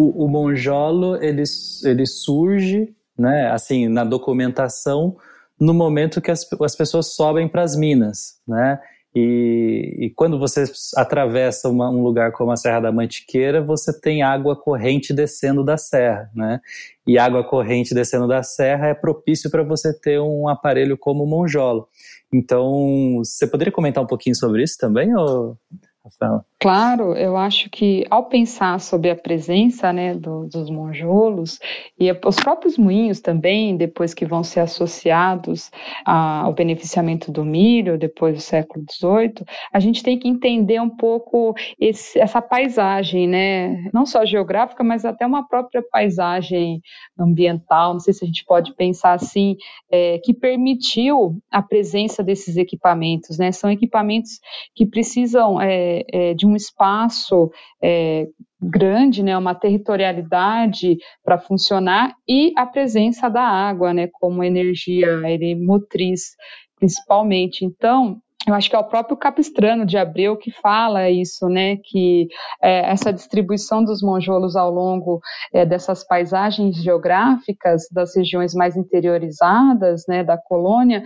[0.00, 1.42] O, o monjolo ele,
[1.84, 5.16] ele surge, né, assim, na documentação
[5.60, 8.80] no momento que as, as pessoas sobem para as minas, né?
[9.14, 10.64] E, e, quando você
[10.96, 15.76] atravessa uma, um lugar como a Serra da Mantiqueira, você tem água corrente descendo da
[15.76, 16.60] serra, né?
[17.04, 21.26] E água corrente descendo da serra é propício para você ter um aparelho como o
[21.26, 21.88] monjolo.
[22.32, 25.58] Então, você poderia comentar um pouquinho sobre isso também, ou...
[26.04, 26.44] Rafael?
[26.62, 31.58] Claro, eu acho que ao pensar sobre a presença né, do, dos monjolos
[31.98, 35.70] e os próprios moinhos também, depois que vão ser associados
[36.04, 39.42] ao beneficiamento do milho, depois do século XVIII,
[39.72, 45.06] a gente tem que entender um pouco esse, essa paisagem, né, não só geográfica, mas
[45.06, 46.82] até uma própria paisagem
[47.18, 49.56] ambiental, não sei se a gente pode pensar assim,
[49.90, 53.38] é, que permitiu a presença desses equipamentos.
[53.38, 54.40] Né, são equipamentos
[54.74, 57.50] que precisam é, é, de um espaço
[57.82, 58.26] é,
[58.60, 65.54] grande, né, uma territorialidade para funcionar e a presença da água, né, como energia ele,
[65.54, 66.36] motriz,
[66.76, 67.64] principalmente.
[67.64, 72.26] Então, eu acho que é o próprio Capistrano de Abreu que fala isso, né, que
[72.62, 75.20] é, essa distribuição dos monjolos ao longo
[75.52, 81.02] é, dessas paisagens geográficas das regiões mais interiorizadas, né, da colônia,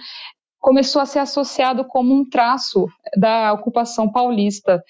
[0.61, 2.87] começou a ser associado como um traço
[3.18, 4.83] da ocupação paulista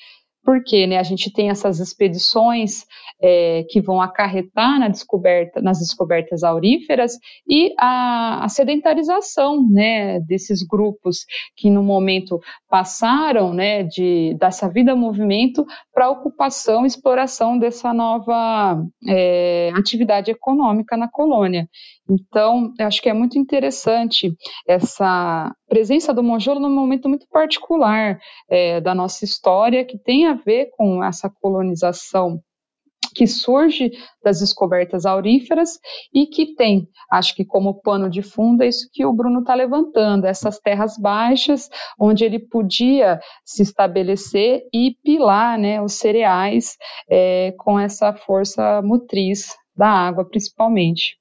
[0.45, 2.85] porque né, a gente tem essas expedições
[3.21, 10.63] é, que vão acarretar na descoberta, nas descobertas auríferas e a, a, sedentarização né, desses
[10.63, 11.25] grupos
[11.57, 18.85] que no momento passaram né, de, dessa vida movimento para ocupação e exploração dessa nova
[19.09, 21.69] é, atividade econômica na colônia.
[22.09, 24.35] Então, eu acho que é muito interessante
[24.67, 30.35] essa presença do monjolo num momento muito particular é, da nossa história, que tem a
[30.35, 32.41] ver com essa colonização
[33.15, 35.79] que surge das descobertas auríferas
[36.13, 39.55] e que tem, acho que como pano de fundo, é isso que o Bruno está
[39.55, 46.77] levantando, essas terras baixas, onde ele podia se estabelecer e pilar né, os cereais
[47.09, 51.17] é, com essa força motriz da água, principalmente.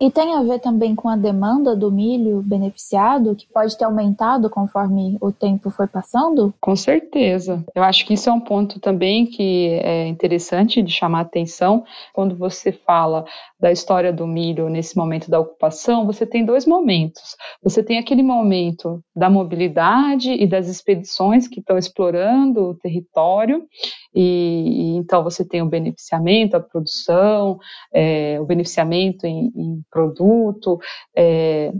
[0.00, 4.48] E tem a ver também com a demanda do milho beneficiado, que pode ter aumentado
[4.48, 6.54] conforme o tempo foi passando?
[6.58, 7.62] Com certeza.
[7.74, 11.84] Eu acho que isso é um ponto também que é interessante de chamar atenção.
[12.14, 13.26] Quando você fala
[13.60, 17.36] da história do milho nesse momento da ocupação, você tem dois momentos.
[17.62, 23.66] Você tem aquele momento da mobilidade e das expedições que estão explorando o território,
[24.14, 27.58] e, e então você tem o beneficiamento, a produção,
[27.92, 30.78] é, o beneficiamento em, em produto,
[31.16, 31.72] é,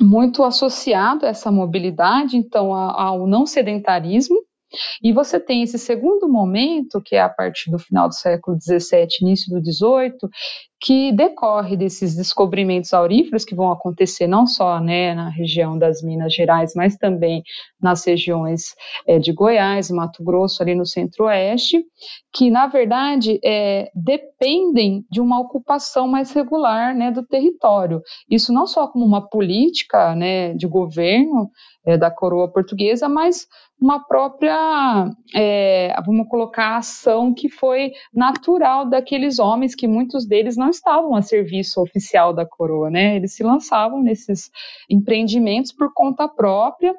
[0.00, 4.36] muito associado a essa mobilidade, então ao não sedentarismo,
[5.02, 9.06] e você tem esse segundo momento, que é a partir do final do século XVII,
[9.22, 10.16] início do XVIII,
[10.80, 16.34] que decorre desses descobrimentos auríferos que vão acontecer não só né, na região das Minas
[16.34, 17.42] Gerais, mas também
[17.80, 18.74] nas regiões
[19.06, 21.84] é, de Goiás, Mato Grosso, ali no centro-oeste,
[22.32, 28.02] que na verdade é, dependem de uma ocupação mais regular né, do território.
[28.30, 31.50] Isso não só como uma política né, de governo
[31.86, 33.46] é, da coroa portuguesa, mas
[33.80, 40.70] uma própria, é, vamos colocar, ação que foi natural daqueles homens, que muitos deles não
[40.70, 43.14] estavam a serviço oficial da coroa, né?
[43.14, 44.50] Eles se lançavam nesses
[44.90, 46.92] empreendimentos por conta própria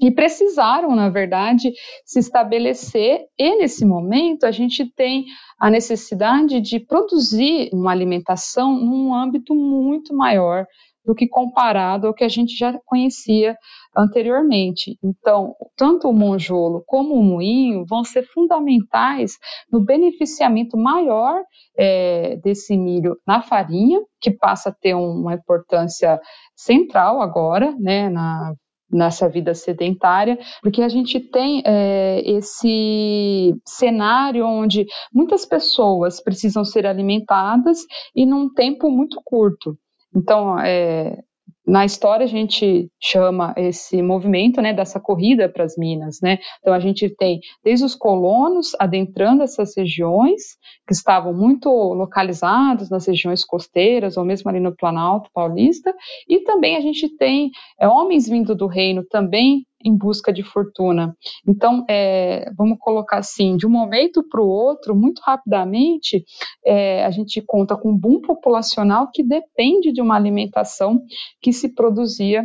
[0.00, 1.72] e precisaram, na verdade,
[2.04, 5.26] se estabelecer, e nesse momento a gente tem
[5.58, 10.66] a necessidade de produzir uma alimentação num âmbito muito maior
[11.06, 13.56] do que comparado ao que a gente já conhecia
[13.96, 14.98] anteriormente.
[15.02, 19.38] Então, tanto o monjolo como o moinho vão ser fundamentais
[19.70, 21.42] no beneficiamento maior
[21.78, 26.20] é, desse milho na farinha, que passa a ter uma importância
[26.54, 28.52] central agora, né, na
[28.90, 36.86] nessa vida sedentária, porque a gente tem é, esse cenário onde muitas pessoas precisam ser
[36.86, 37.80] alimentadas
[38.14, 39.76] e num tempo muito curto.
[40.16, 41.18] Então, é,
[41.66, 46.38] na história a gente chama esse movimento, né, dessa corrida para as minas, né?
[46.60, 50.42] Então a gente tem desde os colonos adentrando essas regiões
[50.86, 55.92] que estavam muito localizados nas regiões costeiras ou mesmo ali no Planalto Paulista,
[56.28, 57.50] e também a gente tem
[57.80, 61.16] é, homens vindo do reino também em busca de fortuna.
[61.46, 66.24] Então, é, vamos colocar assim, de um momento para o outro, muito rapidamente,
[66.64, 71.00] é, a gente conta com um boom populacional que depende de uma alimentação
[71.40, 72.44] que se produzia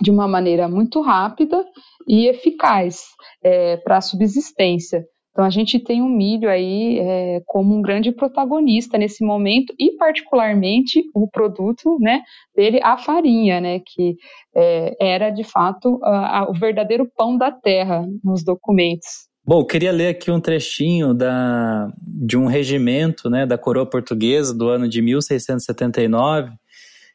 [0.00, 1.64] de uma maneira muito rápida
[2.08, 3.04] e eficaz
[3.42, 5.04] é, para a subsistência.
[5.30, 9.96] Então a gente tem o milho aí é, como um grande protagonista nesse momento e
[9.96, 12.22] particularmente o produto, né,
[12.54, 14.16] dele a farinha, né, que
[14.54, 19.30] é, era de fato a, a, o verdadeiro pão da terra nos documentos.
[19.42, 24.68] Bom, queria ler aqui um trechinho da, de um regimento né, da coroa portuguesa do
[24.68, 26.52] ano de 1679,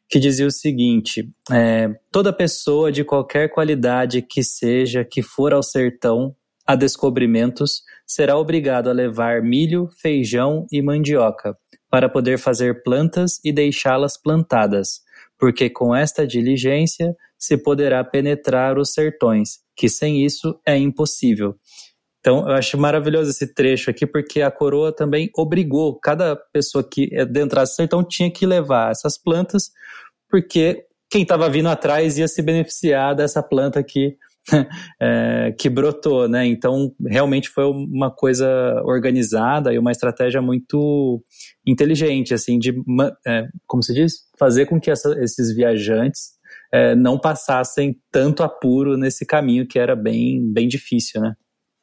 [0.09, 5.61] que dizia o seguinte: é, toda pessoa de qualquer qualidade que seja que for ao
[5.61, 11.55] sertão a descobrimentos, será obrigado a levar milho, feijão e mandioca,
[11.89, 15.01] para poder fazer plantas e deixá-las plantadas,
[15.37, 21.55] porque com esta diligência se poderá penetrar os sertões, que sem isso é impossível.
[22.19, 27.15] Então, eu acho maravilhoso esse trecho aqui, porque a coroa também obrigou cada pessoa que
[27.15, 29.69] adentrasse o sertão tinha que levar essas plantas,
[30.27, 34.17] porque quem estava vindo atrás ia se beneficiar dessa planta que
[35.01, 36.45] é, que brotou, né?
[36.45, 38.47] Então, realmente foi uma coisa
[38.83, 41.21] organizada e uma estratégia muito
[41.65, 42.73] inteligente, assim, de,
[43.25, 46.35] é, como se diz, fazer com que essa, esses viajantes
[46.71, 51.33] é, não passassem tanto apuro nesse caminho que era bem, bem difícil, né?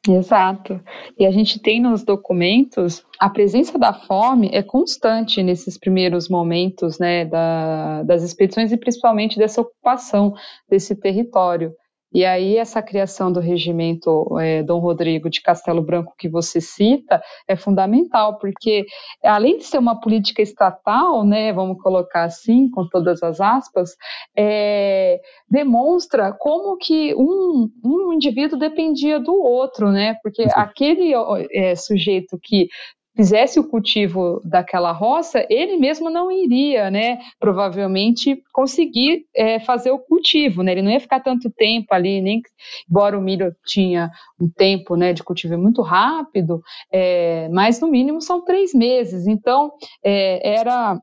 [0.07, 0.81] Exato.
[1.17, 6.99] E a gente tem nos documentos a presença da fome é constante nesses primeiros momentos
[6.99, 10.33] né, da, das expedições e principalmente dessa ocupação
[10.69, 11.73] desse território.
[12.13, 17.21] E aí essa criação do regimento é, Dom Rodrigo de Castelo Branco que você cita
[17.47, 18.85] é fundamental, porque
[19.23, 23.95] além de ser uma política estatal, né, vamos colocar assim, com todas as aspas,
[24.37, 31.13] é, demonstra como que um, um indivíduo dependia do outro, né, porque aquele
[31.51, 32.67] é, sujeito que
[33.15, 39.99] fizesse o cultivo daquela roça, ele mesmo não iria, né, provavelmente conseguir é, fazer o
[39.99, 42.41] cultivo, né, ele não ia ficar tanto tempo ali, nem
[42.89, 48.21] embora o milho tinha um tempo, né, de cultivo muito rápido, é, mas no mínimo
[48.21, 49.71] são três meses, então
[50.03, 50.99] é, era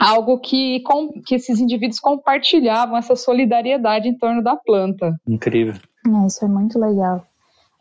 [0.00, 5.14] algo que, com, que esses indivíduos compartilhavam essa solidariedade em torno da planta.
[5.26, 5.74] Incrível.
[6.06, 7.26] É, isso é muito legal.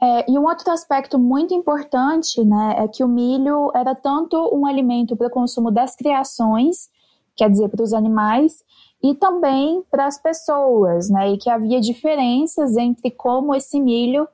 [0.06, 4.68] É, e um outro aspecto muito importante né, é que o milho era tanto um
[4.68, 6.90] alimento para o consumo das criações,
[7.36, 8.64] quer dizer, para os animais,
[9.02, 14.28] e também para as pessoas, né, e que havia diferenças entre como esse milho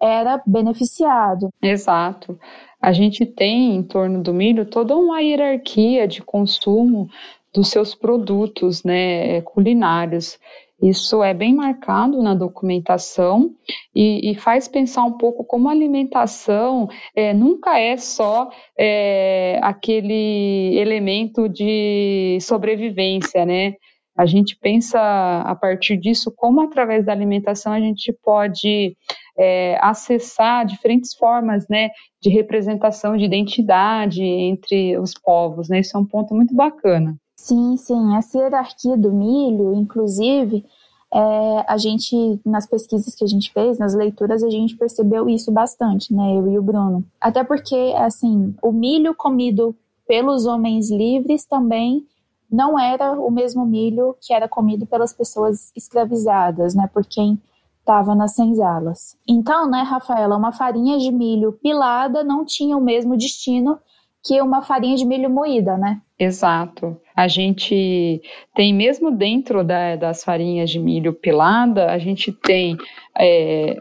[0.00, 1.50] era beneficiado.
[1.62, 2.36] Exato.
[2.80, 7.08] A gente tem em torno do milho toda uma hierarquia de consumo
[7.54, 10.36] dos seus produtos né, culinários.
[10.82, 13.54] Isso é bem marcado na documentação
[13.94, 20.76] e, e faz pensar um pouco como a alimentação é, nunca é só é, aquele
[20.76, 23.74] elemento de sobrevivência, né?
[24.16, 24.98] A gente pensa
[25.46, 28.96] a partir disso como através da alimentação a gente pode
[29.38, 31.90] é, acessar diferentes formas, né,
[32.20, 35.78] de representação de identidade entre os povos, né?
[35.78, 37.16] Isso é um ponto muito bacana.
[37.42, 38.14] Sim, sim.
[38.16, 40.64] Essa hierarquia do milho, inclusive,
[41.12, 45.50] é, a gente, nas pesquisas que a gente fez, nas leituras, a gente percebeu isso
[45.50, 46.38] bastante, né?
[46.38, 47.04] Eu e o Bruno.
[47.20, 49.74] Até porque, assim, o milho comido
[50.06, 52.06] pelos homens livres também
[52.48, 56.88] não era o mesmo milho que era comido pelas pessoas escravizadas, né?
[56.94, 57.42] Por quem
[57.80, 59.16] estava nas senzalas.
[59.26, 63.80] Então, né, Rafaela, uma farinha de milho pilada não tinha o mesmo destino
[64.24, 66.00] que uma farinha de milho moída, né?
[66.18, 67.00] Exato.
[67.14, 68.22] A gente
[68.54, 72.76] tem, mesmo dentro da, das farinhas de milho pilada, a gente tem,
[73.18, 73.76] é,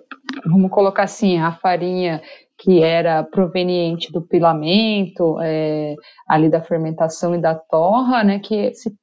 [0.45, 2.21] vamos colocar assim, a farinha
[2.57, 5.95] que era proveniente do pilamento, é,
[6.27, 8.93] ali da fermentação e da torra, né, que se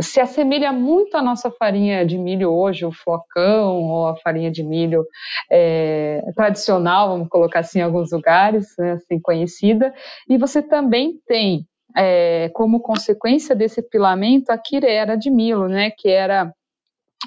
[0.00, 4.62] se assemelha muito à nossa farinha de milho hoje, o flocão ou a farinha de
[4.62, 5.06] milho
[5.50, 9.94] é, tradicional, vamos colocar assim em alguns lugares, né, assim conhecida.
[10.28, 16.08] E você também tem é, como consequência desse pilamento a quirera de milho, né, que
[16.08, 16.52] era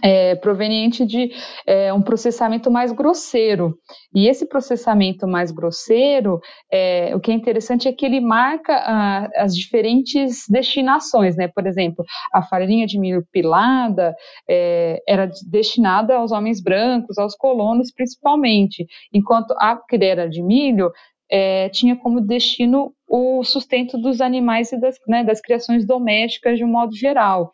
[0.02, 1.32] é, proveniente de
[1.68, 3.78] é, um processamento mais grosseiro.
[4.14, 6.40] E esse processamento mais grosseiro,
[6.72, 11.48] é, o que é interessante é que ele marca ah, as diferentes destinações, né?
[11.48, 14.16] Por exemplo, a farinha de milho pilada
[14.50, 20.92] é, era destinada aos homens brancos, aos colonos principalmente, enquanto a crera de milho
[21.30, 26.66] é, tinha como destino o sustento dos animais e das, né, das criações domésticas de
[26.66, 27.52] um modo geral.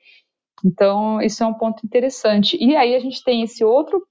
[0.66, 2.58] Então, isso é um ponto interessante.
[2.60, 4.06] E aí a gente tem esse outro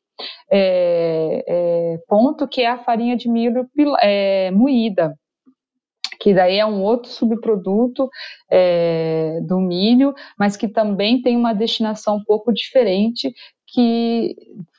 [0.51, 3.69] é, é, ponto que é a farinha de milho
[4.01, 5.15] é, moída,
[6.21, 8.09] que daí é um outro subproduto
[8.51, 13.33] é, do milho, mas que também tem uma destinação um pouco diferente,
[13.67, 14.35] que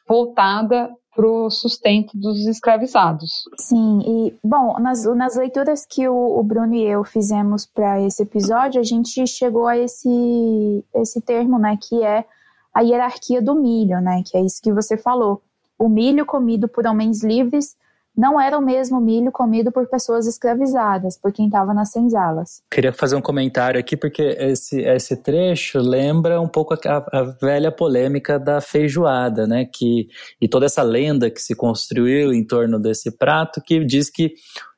[0.07, 3.43] voltada para o sustento dos escravizados.
[3.57, 8.23] Sim, e bom, nas, nas leituras que o, o Bruno e eu fizemos para esse
[8.23, 12.25] episódio, a gente chegou a esse, esse termo, né, que é
[12.73, 15.41] a hierarquia do milho, né, que é isso que você falou.
[15.77, 17.75] O milho comido por homens livres
[18.19, 22.61] não era o mesmo milho comido por pessoas escravizadas, por quem estava nas senzalas.
[22.69, 26.77] Queria fazer um comentário aqui, porque esse, esse trecho lembra um pouco a,
[27.13, 29.63] a, velha polêmica da feijoada, né?
[29.63, 30.09] Que,
[30.41, 34.33] e toda essa lenda que se construiu em torno desse prato, que diz que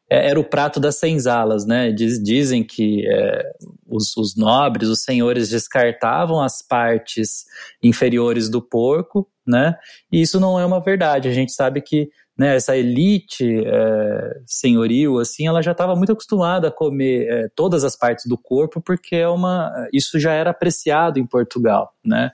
[0.08, 1.92] é, era o prato das senzalas, né?
[1.92, 3.42] Diz, dizem que é,
[3.88, 7.46] os, os, nobres, os senhores descartavam as partes
[7.82, 9.76] inferiores do porco, né?
[10.12, 11.28] E isso não é uma verdade.
[11.28, 12.12] A gente sabe que
[12.42, 17.84] né, essa elite é, senhoril, assim, ela já estava muito acostumada a comer é, todas
[17.84, 22.32] as partes do corpo, porque é uma, isso já era apreciado em Portugal, né?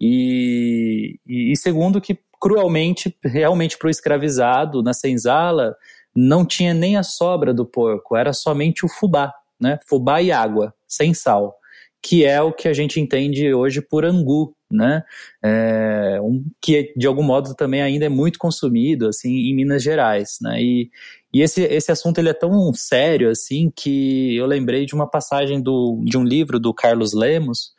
[0.00, 5.74] E, e, e segundo que cruelmente, realmente para o escravizado na senzala
[6.14, 9.80] não tinha nem a sobra do porco, era somente o fubá, né?
[9.88, 11.56] Fubá e água, sem sal,
[12.00, 15.02] que é o que a gente entende hoje por angu, né?
[15.42, 20.38] É, um, que de algum modo também ainda é muito consumido assim em Minas Gerais,
[20.40, 20.60] né?
[20.60, 20.90] E,
[21.32, 25.60] e esse, esse assunto ele é tão sério assim que eu lembrei de uma passagem
[25.62, 27.72] do, de um livro do Carlos Lemos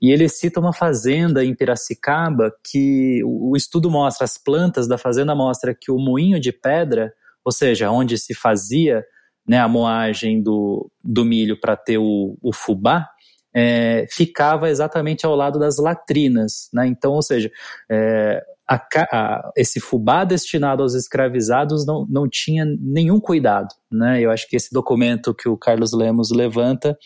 [0.00, 4.98] e ele cita uma fazenda em Piracicaba que o, o estudo mostra as plantas da
[4.98, 7.12] fazenda mostra que o moinho de pedra,
[7.44, 9.04] ou seja, onde se fazia
[9.46, 13.08] né, a moagem do, do milho para ter o, o fubá,
[13.54, 16.68] é, ficava exatamente ao lado das latrinas.
[16.72, 16.86] Né?
[16.88, 17.50] Então, ou seja,
[17.90, 18.80] é, a,
[19.12, 23.68] a, esse fubá destinado aos escravizados não, não tinha nenhum cuidado.
[23.90, 24.20] Né?
[24.20, 26.96] Eu acho que esse documento que o Carlos Lemos levanta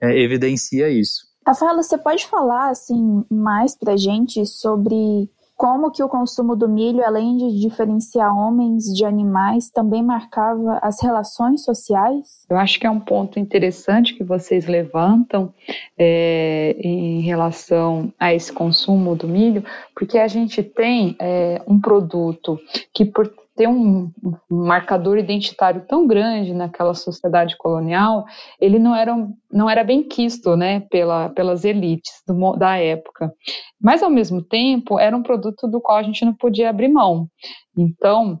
[0.00, 1.32] é, evidencia isso.
[1.46, 7.04] Rafaela, você pode falar assim mais para gente sobre como que o consumo do milho,
[7.04, 12.44] além de diferenciar homens de animais, também marcava as relações sociais?
[12.50, 15.52] Eu acho que é um ponto interessante que vocês levantam
[15.96, 22.58] é, em relação a esse consumo do milho, porque a gente tem é, um produto
[22.92, 24.10] que, por ter um,
[24.50, 28.24] um, marcador identitário tão grande naquela sociedade colonial,
[28.60, 29.14] ele não era,
[29.50, 33.32] não era bem quisto né, pela, pelas elites do, da época.
[33.80, 37.28] Mas, ao mesmo tempo, era um produto do qual a gente não podia abrir mão.
[37.76, 38.40] Então,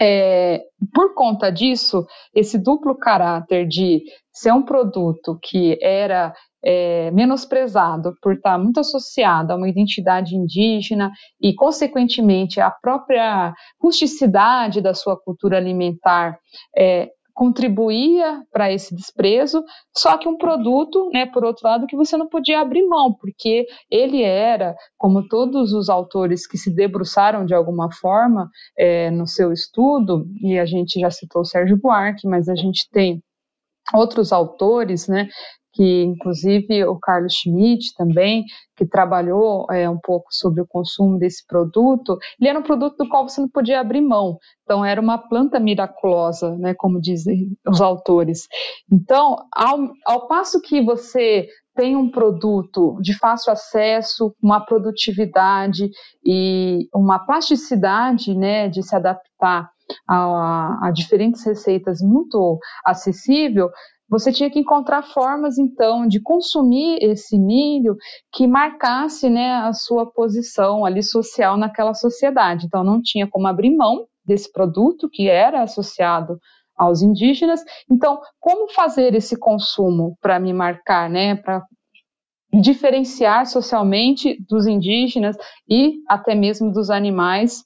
[0.00, 0.62] é,
[0.92, 2.04] por conta disso,
[2.34, 6.34] esse duplo caráter de ser um produto que era
[6.64, 14.80] é, menosprezado por estar muito associado a uma identidade indígena e, consequentemente, a própria rusticidade
[14.80, 16.38] da sua cultura alimentar
[16.76, 22.16] é, contribuía para esse desprezo, só que um produto, né, por outro lado, que você
[22.16, 27.52] não podia abrir mão, porque ele era, como todos os autores que se debruçaram de
[27.52, 28.48] alguma forma
[28.78, 32.88] é, no seu estudo, e a gente já citou o Sérgio Buarque, mas a gente
[32.92, 33.20] tem
[33.92, 35.28] outros autores, né,
[35.74, 38.44] que inclusive o Carlos Schmidt também,
[38.76, 43.08] que trabalhou é, um pouco sobre o consumo desse produto, ele era um produto do
[43.08, 44.38] qual você não podia abrir mão.
[44.62, 48.46] Então, era uma planta miraculosa, né, como dizem os autores.
[48.90, 55.90] Então, ao, ao passo que você tem um produto de fácil acesso, uma produtividade
[56.24, 59.68] e uma plasticidade né, de se adaptar
[60.08, 63.68] a, a, diferentes receitas muito acessível,
[64.14, 67.96] você tinha que encontrar formas, então, de consumir esse milho
[68.32, 72.66] que marcasse né, a sua posição ali social naquela sociedade.
[72.66, 76.38] Então, não tinha como abrir mão desse produto que era associado
[76.76, 77.60] aos indígenas.
[77.90, 81.64] Então, como fazer esse consumo para me marcar, né, para
[82.52, 85.36] diferenciar socialmente dos indígenas
[85.68, 87.64] e até mesmo dos animais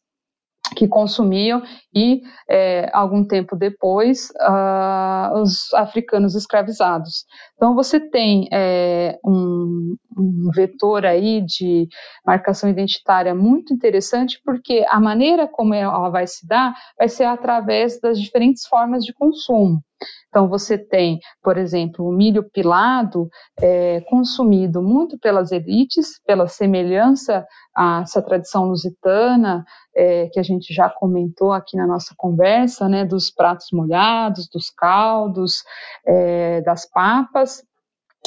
[0.76, 1.62] que consumiam
[1.94, 7.24] e é, algum tempo depois uh, os africanos escravizados.
[7.56, 11.88] Então você tem é, um, um vetor aí de
[12.24, 18.00] marcação identitária muito interessante, porque a maneira como ela vai se dar vai ser através
[18.00, 19.82] das diferentes formas de consumo.
[20.28, 27.46] Então, você tem, por exemplo, o milho pilado é, consumido muito pelas elites, pela semelhança
[27.74, 29.64] a essa tradição lusitana,
[29.96, 34.70] é, que a gente já comentou aqui na nossa conversa, né, dos pratos molhados, dos
[34.70, 35.62] caldos,
[36.06, 37.62] é, das papas,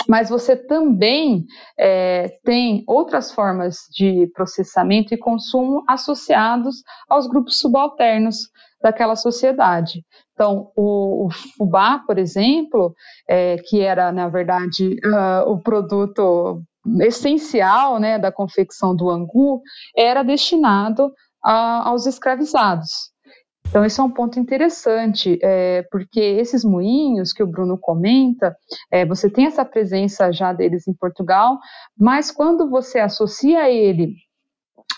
[0.08, 1.46] mas você também
[1.78, 6.78] é, tem outras formas de processamento e consumo associados
[7.10, 8.50] aos grupos subalternos
[8.82, 10.04] daquela sociedade.
[10.34, 12.96] Então, o, o fubá, por exemplo,
[13.30, 16.64] é, que era, na verdade, uh, o produto
[17.02, 19.62] essencial né, da confecção do angu,
[19.96, 21.12] era destinado
[21.44, 23.11] a, aos escravizados.
[23.72, 28.54] Então, esse é um ponto interessante, é, porque esses moinhos que o Bruno comenta,
[28.92, 31.58] é, você tem essa presença já deles em Portugal,
[31.98, 34.16] mas quando você associa ele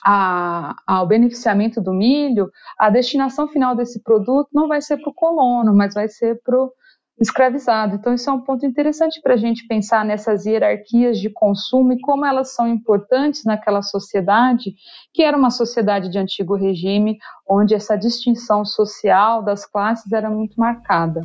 [0.04, 5.14] a, ao beneficiamento do milho, a destinação final desse produto não vai ser para o
[5.14, 6.72] colono, mas vai ser para o
[7.20, 7.96] escravizado.
[7.96, 12.00] Então, isso é um ponto interessante para a gente pensar nessas hierarquias de consumo e
[12.02, 14.74] como elas são importantes naquela sociedade,
[15.14, 20.60] que era uma sociedade de antigo regime, onde essa distinção social das classes era muito
[20.60, 21.22] marcada.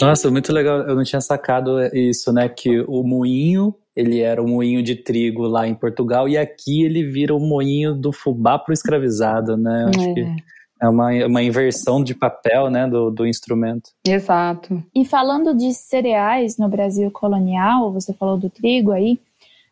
[0.00, 0.80] Nossa, muito legal.
[0.80, 2.48] Eu não tinha sacado isso, né?
[2.48, 7.02] Que o moinho, ele era o moinho de trigo lá em Portugal e aqui ele
[7.02, 9.90] vira o moinho do fubá pro escravizado, né?
[9.94, 10.14] Acho é.
[10.14, 10.26] que
[10.80, 13.90] é uma, uma inversão de papel, né, do, do instrumento.
[14.06, 14.82] Exato.
[14.94, 19.18] E falando de cereais no Brasil colonial, você falou do trigo aí,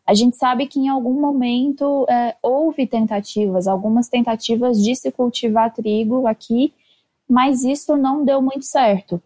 [0.05, 5.73] a gente sabe que em algum momento é, houve tentativas, algumas tentativas de se cultivar
[5.73, 6.73] trigo aqui,
[7.27, 9.21] mas isso não deu muito certo.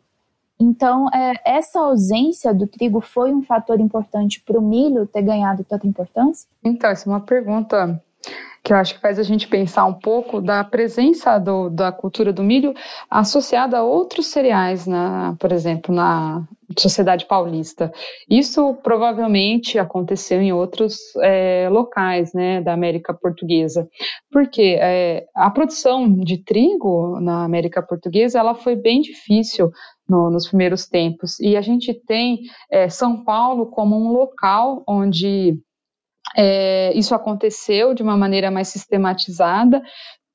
[0.57, 5.63] Então, é, essa ausência do trigo foi um fator importante para o milho ter ganhado
[5.63, 6.47] tanta importância?
[6.63, 8.01] Então, essa é uma pergunta
[8.63, 12.33] que eu acho que faz a gente pensar um pouco da presença do, da cultura
[12.33, 12.73] do milho
[13.09, 16.43] associada a outros cereais, na, por exemplo, na
[16.77, 17.91] sociedade paulista.
[18.29, 23.87] Isso provavelmente aconteceu em outros é, locais né, da América Portuguesa,
[24.31, 29.71] porque é, a produção de trigo na América Portuguesa ela foi bem difícil
[30.07, 32.39] no, nos primeiros tempos, e a gente tem
[32.71, 35.59] é, São Paulo como um local onde
[36.41, 39.83] é, isso aconteceu de uma maneira mais sistematizada,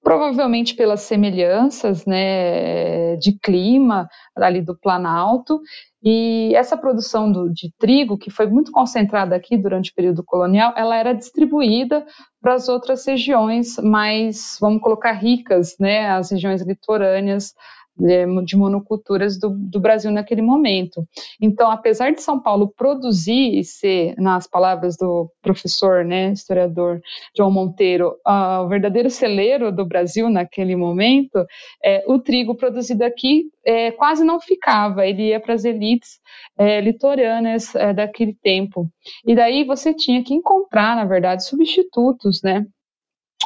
[0.03, 5.59] provavelmente pelas semelhanças né, de clima ali do Planalto.
[6.03, 10.75] E essa produção do, de trigo, que foi muito concentrada aqui durante o período colonial,
[10.77, 12.05] ela era distribuída
[12.39, 17.55] para as outras regiões mais, vamos colocar, ricas, né, as regiões litorâneas
[17.97, 21.07] de monoculturas do, do, Brasil naquele momento.
[21.41, 27.01] Então, apesar de São Paulo produzir e ser, nas palavras do professor, né, historiador
[27.37, 31.47] João Monteiro, o verdadeiro celeiro do Brasil naquele momento,
[31.85, 36.19] é, o trigo produzido aqui é, quase não ficava, ele ia para as elites
[36.59, 38.89] é, litorâneas é, daquele tempo.
[39.25, 42.67] E daí você tinha que encontrar, na verdade, substitutos, né,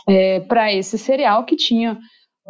[0.09, 1.99] é, para esse cereal que tinha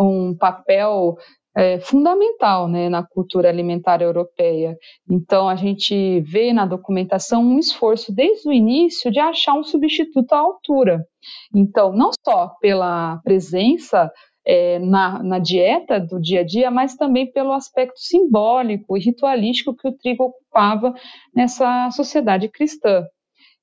[0.00, 1.16] um papel
[1.58, 4.78] é, fundamental né, na cultura alimentar europeia.
[5.10, 10.32] Então, a gente vê na documentação um esforço desde o início de achar um substituto
[10.32, 11.04] à altura.
[11.52, 14.08] Então, não só pela presença
[14.46, 19.74] é, na, na, dieta do dia a dia, mas também pelo aspecto simbólico e ritualístico
[19.74, 20.94] que o trigo ocupava
[21.34, 23.04] nessa sociedade cristã.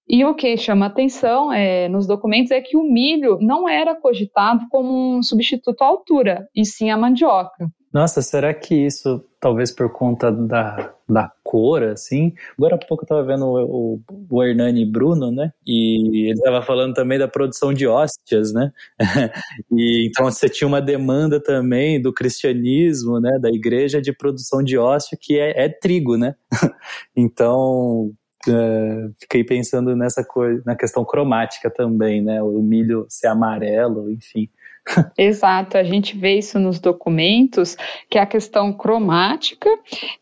[0.07, 4.65] E o que chama atenção é, nos documentos é que o milho não era cogitado
[4.69, 7.67] como um substituto à altura, e sim a mandioca.
[7.95, 12.33] Nossa, será que isso, talvez por conta da, da cor, assim?
[12.57, 15.53] Agora há pouco eu estava vendo o, o, o, Hernani Bruno, né?
[15.65, 18.73] E ele estava falando também da produção de hóstias, né?
[19.71, 23.39] e então você tinha uma demanda também do cristianismo, né?
[23.39, 26.35] Da igreja de produção de hóstia que é, é trigo, né?
[27.15, 28.11] então
[28.45, 32.43] é, fiquei pensando nessa coisa, na questão cromática também, né?
[32.43, 34.49] O milho ser amarelo, enfim.
[35.17, 37.75] Exato, a gente vê isso nos documentos,
[38.09, 39.69] que é a questão cromática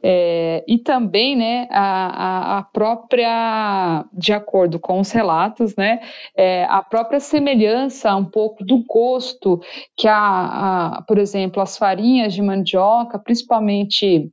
[0.01, 5.99] é, e também né, a, a, própria, de acordo com os relatos, né,
[6.35, 9.59] é, a própria semelhança um pouco do gosto
[9.97, 14.29] que, a, a, por exemplo, as farinhas de mandioca, principalmente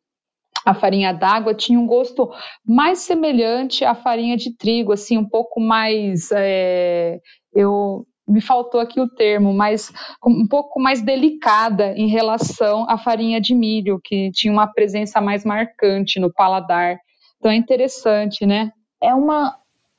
[0.65, 2.31] a farinha d'água tinha um gosto
[2.65, 6.29] mais semelhante à farinha de trigo, assim, um pouco mais.
[6.33, 7.19] É,
[7.55, 9.93] eu me faltou aqui o termo, mas
[10.25, 15.45] um pouco mais delicada em relação à farinha de milho, que tinha uma presença mais
[15.45, 16.99] marcante no paladar
[17.39, 18.73] Então é interessante, né?
[19.03, 19.57] É uma,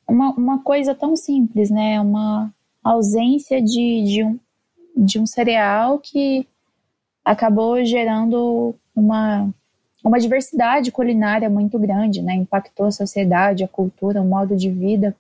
[0.07, 1.99] uma, uma coisa tão simples, né?
[1.99, 2.53] Uma
[2.84, 4.39] ausência de, de, um,
[4.95, 6.47] de um cereal que
[7.23, 9.49] acabou gerando uma,
[10.03, 12.34] uma diversidade culinária muito grande, né?
[12.34, 15.15] Impactou a sociedade, a cultura, o modo de vida.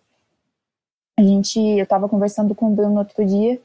[1.21, 3.61] A gente, eu estava conversando com o Bruno outro dia,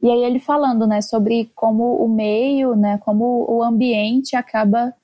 [0.00, 4.94] e aí ele falando, né, sobre como o meio, né, como o ambiente acaba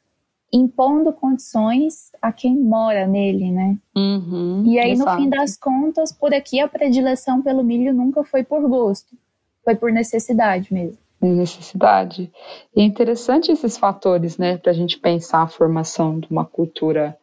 [0.52, 3.76] impondo condições a quem mora nele, né?
[3.96, 8.44] Uhum, e aí, no fim das contas, por aqui a predileção pelo milho nunca foi
[8.44, 9.16] por gosto,
[9.64, 12.30] foi por necessidade mesmo necessidade.
[12.76, 17.18] E é interessante esses fatores, né, para a gente pensar a formação de uma cultura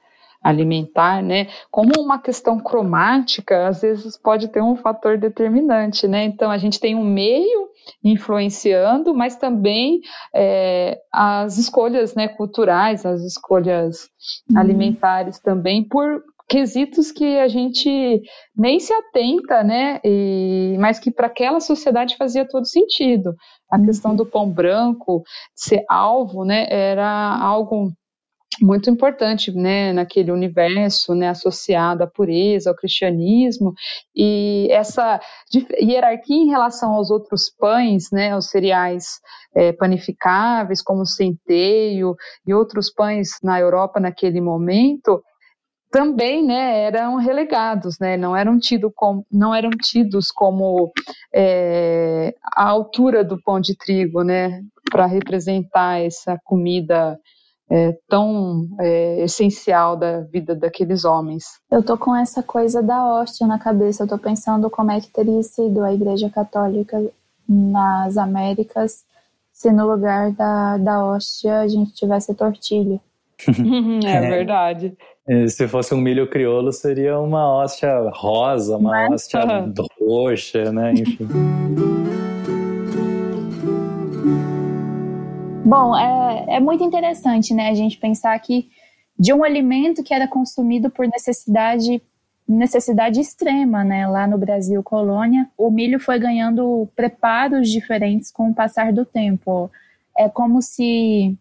[0.46, 6.52] alimentar, né, como uma questão cromática, às vezes pode ter um fator determinante, né, então
[6.52, 7.70] a gente tem um meio
[8.04, 10.02] influenciando, mas também
[10.34, 14.08] é, as escolhas, né, culturais, as escolhas
[14.52, 14.60] uhum.
[14.60, 18.22] alimentares também, por quesitos que a gente
[18.56, 20.00] nem se atenta, né?
[20.04, 23.36] E, mas que para aquela sociedade fazia todo sentido.
[23.72, 23.86] A uhum.
[23.86, 25.24] questão do pão branco
[25.56, 26.68] ser alvo, né?
[26.70, 27.92] Era algo
[28.62, 33.74] muito importante, né, naquele universo, né, associado à pureza, ao cristianismo,
[34.16, 35.20] e essa
[35.82, 39.20] hierarquia em relação aos outros pães, né, os cereais
[39.54, 45.22] é, panificáveis, como o centeio e outros pães na Europa naquele momento,
[45.92, 50.92] também né, eram relegados, né, não, eram tido como, não eram tidos como
[51.34, 57.18] é, a altura do pão de trigo, né, para representar essa comida
[57.70, 61.46] é, tão é, essencial da vida daqueles homens.
[61.72, 65.10] Eu tô com essa coisa da hóstia na cabeça, eu tô pensando como é que
[65.10, 67.04] teria sido a Igreja Católica
[67.48, 69.04] nas Américas
[69.56, 73.00] se no lugar da, da hóstia a gente tivesse tortilha.
[74.06, 74.98] é verdade.
[75.28, 79.42] E se fosse um milho crioulo, seria uma hóstia rosa, uma Mas, hóstia
[80.00, 80.94] roxa, né?
[80.94, 81.28] Enfim.
[85.66, 88.70] Bom, é, é muito interessante, né, a gente pensar que
[89.18, 92.02] de um alimento que era consumido por necessidade
[92.48, 94.08] necessidade extrema, né?
[94.08, 99.72] Lá no Brasil, colônia, o milho foi ganhando preparos diferentes com o passar do tempo.
[100.16, 101.36] É como se,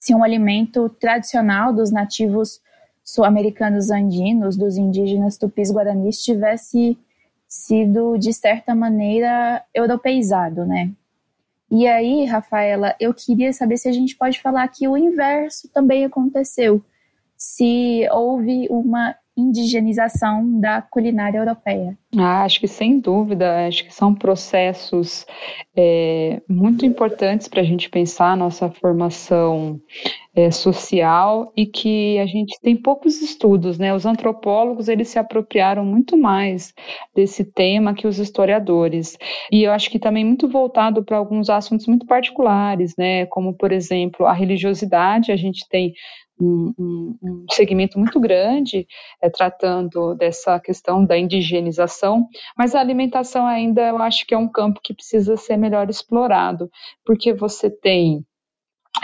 [0.00, 2.60] se um alimento tradicional dos nativos
[3.04, 6.98] sul-americanos andinos, dos indígenas tupis guaranis, tivesse
[7.46, 10.90] sido, de certa maneira, europeizado, né?
[11.70, 16.04] E aí, Rafaela, eu queria saber se a gente pode falar que o inverso também
[16.04, 16.82] aconteceu,
[17.36, 21.96] se houve uma indigenização da culinária europeia?
[22.16, 25.26] Ah, acho que sem dúvida, acho que são processos
[25.76, 29.80] é, muito importantes para a gente pensar a nossa formação
[30.34, 33.94] é, social e que a gente tem poucos estudos, né?
[33.94, 36.72] Os antropólogos eles se apropriaram muito mais
[37.14, 39.18] desse tema que os historiadores
[39.52, 43.26] e eu acho que também muito voltado para alguns assuntos muito particulares, né?
[43.26, 45.92] Como por exemplo a religiosidade, a gente tem
[46.40, 48.86] um, um, segmento muito grande
[49.20, 54.48] é, tratando dessa questão da indigenização, mas a alimentação ainda eu acho que é um
[54.48, 56.70] campo que precisa ser melhor explorado,
[57.04, 58.24] porque você tem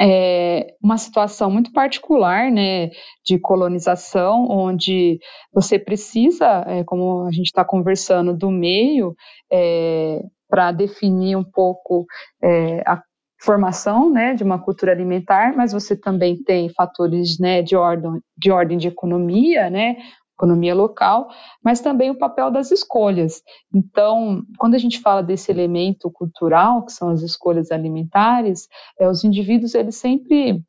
[0.00, 2.90] é, uma situação muito particular, né,
[3.24, 5.18] de colonização, onde
[5.52, 9.14] você precisa, é, como a gente está conversando, do meio
[9.52, 12.06] é, para definir um pouco
[12.42, 13.02] é, a
[13.44, 18.50] formação né, de uma cultura alimentar, mas você também tem fatores né, de, ordem, de
[18.50, 19.96] ordem de economia, né,
[20.36, 21.28] economia local,
[21.62, 23.42] mas também o papel das escolhas.
[23.72, 28.66] Então, quando a gente fala desse elemento cultural, que são as escolhas alimentares,
[28.98, 30.62] é, os indivíduos eles sempre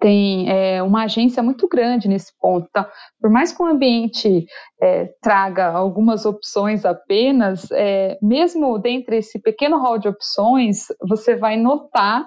[0.00, 2.68] tem é, uma agência muito grande nesse ponto.
[2.72, 2.88] Tá?
[3.20, 4.46] Por mais que o ambiente
[4.80, 11.56] é, traga algumas opções apenas, é, mesmo dentre esse pequeno hall de opções, você vai
[11.56, 12.24] notar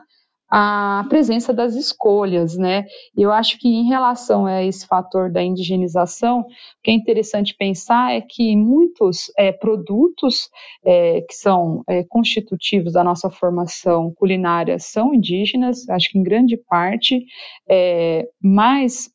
[0.50, 2.86] a presença das escolhas, né?
[3.16, 6.46] E eu acho que em relação a esse fator da indigenização, o
[6.84, 10.50] que é interessante pensar é que muitos é, produtos
[10.86, 16.56] é, que são é, constitutivos da nossa formação culinária são indígenas, acho que em grande
[16.56, 17.26] parte,
[17.70, 19.12] é, mas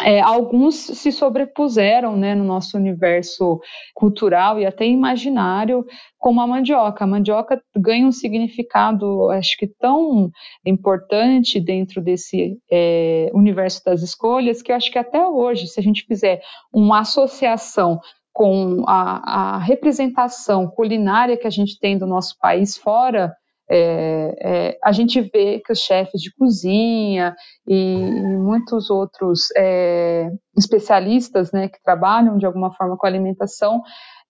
[0.00, 3.60] é, alguns se sobrepuseram né, no nosso universo
[3.94, 5.84] cultural e até imaginário,
[6.16, 7.02] como a mandioca.
[7.02, 10.30] A mandioca ganha um significado, acho que tão
[10.64, 15.82] importante dentro desse é, universo das escolhas, que eu acho que até hoje, se a
[15.82, 16.40] gente fizer
[16.72, 17.98] uma associação
[18.32, 23.34] com a, a representação culinária que a gente tem do nosso país fora
[23.70, 27.34] é, é, a gente vê que os chefes de cozinha
[27.66, 33.82] e, e muitos outros é, especialistas né, que trabalham de alguma forma com alimentação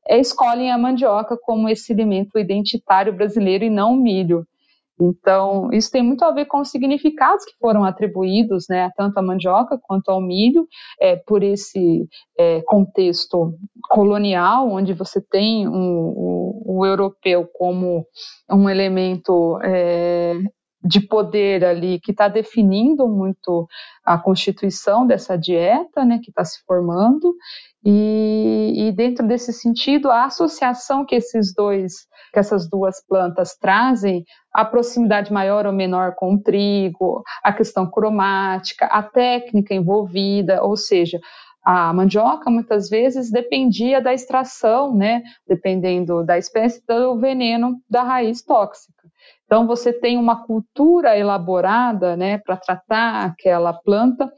[0.09, 4.47] é, escolhem a mandioca como esse alimento identitário brasileiro e não o milho.
[5.01, 9.22] Então, isso tem muito a ver com os significados que foram atribuídos, né, tanto à
[9.22, 10.66] mandioca quanto ao milho,
[11.01, 13.55] é, por esse é, contexto
[13.88, 18.05] colonial, onde você tem um, o, o europeu como
[18.51, 20.34] um elemento é,
[20.83, 23.66] de poder ali que está definindo muito
[24.05, 27.35] a constituição dessa dieta, né, que está se formando,
[27.85, 34.24] e, e, dentro desse sentido, a associação que esses dois, que essas duas plantas trazem,
[34.53, 40.76] a proximidade maior ou menor com o trigo, a questão cromática, a técnica envolvida, ou
[40.76, 41.20] seja,
[41.71, 48.41] a mandioca muitas vezes dependia da extração, né, dependendo da espécie do veneno da raiz
[48.41, 49.07] tóxica.
[49.45, 54.33] Então você tem uma cultura elaborada, né, para tratar aquela planta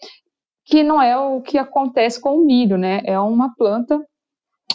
[0.64, 3.00] que não é o que acontece com o milho, né?
[3.04, 4.04] É uma planta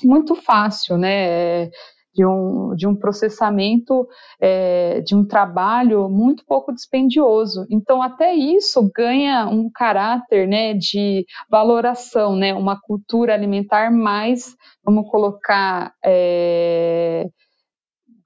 [0.02, 1.70] muito fácil, né?
[2.16, 4.08] De um, de um processamento,
[4.40, 7.66] é, de um trabalho muito pouco dispendioso.
[7.70, 15.10] Então, até isso ganha um caráter né, de valoração, né, uma cultura alimentar mais, vamos
[15.10, 17.26] colocar, é,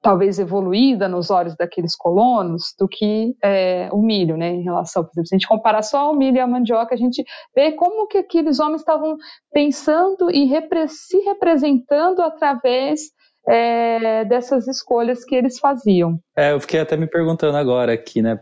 [0.01, 5.11] talvez evoluída nos olhos daqueles colonos do que é, o milho, né, em relação, por
[5.11, 7.23] exemplo, se a gente comparar só o milho e a mandioca, a gente
[7.55, 9.17] vê como que aqueles homens estavam
[9.51, 13.01] pensando e repre se representando através
[13.49, 16.19] é, dessas escolhas que eles faziam.
[16.37, 18.39] É, eu fiquei até me perguntando agora aqui, né,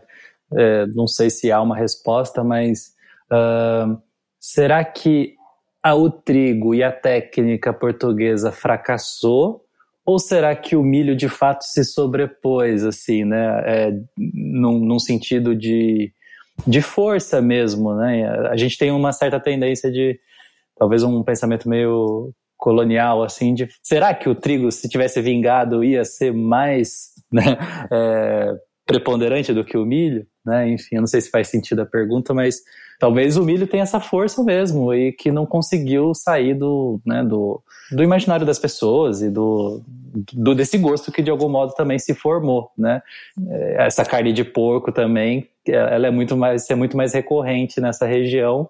[0.52, 2.92] é, não sei se há uma resposta, mas
[3.32, 4.00] uh,
[4.38, 5.34] será que
[5.82, 9.64] a, o trigo e a técnica portuguesa fracassou
[10.04, 13.62] ou será que o milho de fato se sobrepôs, assim, né?
[13.66, 16.10] É, num, num sentido de,
[16.66, 18.26] de força mesmo, né?
[18.48, 20.18] A gente tem uma certa tendência de,
[20.78, 26.04] talvez um pensamento meio colonial, assim, de será que o trigo, se tivesse vingado, ia
[26.04, 27.56] ser mais né,
[27.90, 28.54] é,
[28.84, 30.26] preponderante do que o milho?
[30.44, 30.68] Né?
[30.70, 32.60] Enfim, eu não sei se faz sentido a pergunta, mas
[32.98, 37.62] talvez o milho tenha essa força mesmo e que não conseguiu sair do, né, do,
[37.92, 39.82] do imaginário das pessoas e do,
[40.32, 43.02] do, desse gosto que de algum modo também se formou, né?
[43.48, 48.06] É, essa carne de porco também, ela é muito mais, é muito mais recorrente nessa
[48.06, 48.68] região,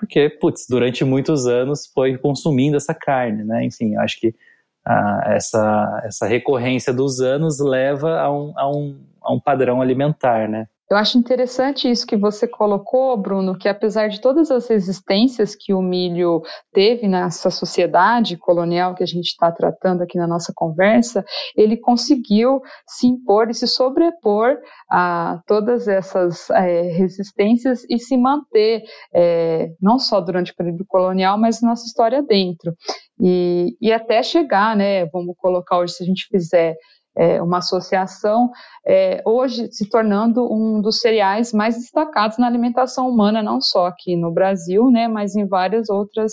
[0.00, 3.66] porque, putz, durante muitos anos foi consumindo essa carne, né?
[3.66, 4.34] Enfim, acho que
[4.82, 10.48] ah, essa, essa recorrência dos anos leva a um, a um, a um padrão alimentar,
[10.48, 10.66] né?
[10.90, 15.72] Eu acho interessante isso que você colocou, Bruno, que apesar de todas as resistências que
[15.72, 21.24] o milho teve nessa sociedade colonial que a gente está tratando aqui na nossa conversa,
[21.56, 24.58] ele conseguiu se impor e se sobrepor
[24.90, 28.82] a todas essas é, resistências e se manter,
[29.14, 32.74] é, não só durante o período colonial, mas nossa história dentro.
[33.20, 36.74] E, e até chegar, né, vamos colocar hoje, se a gente fizer
[37.16, 38.50] é, uma associação,
[38.86, 44.16] é, hoje se tornando um dos cereais mais destacados na alimentação humana, não só aqui
[44.16, 46.32] no Brasil, né, mas em várias outras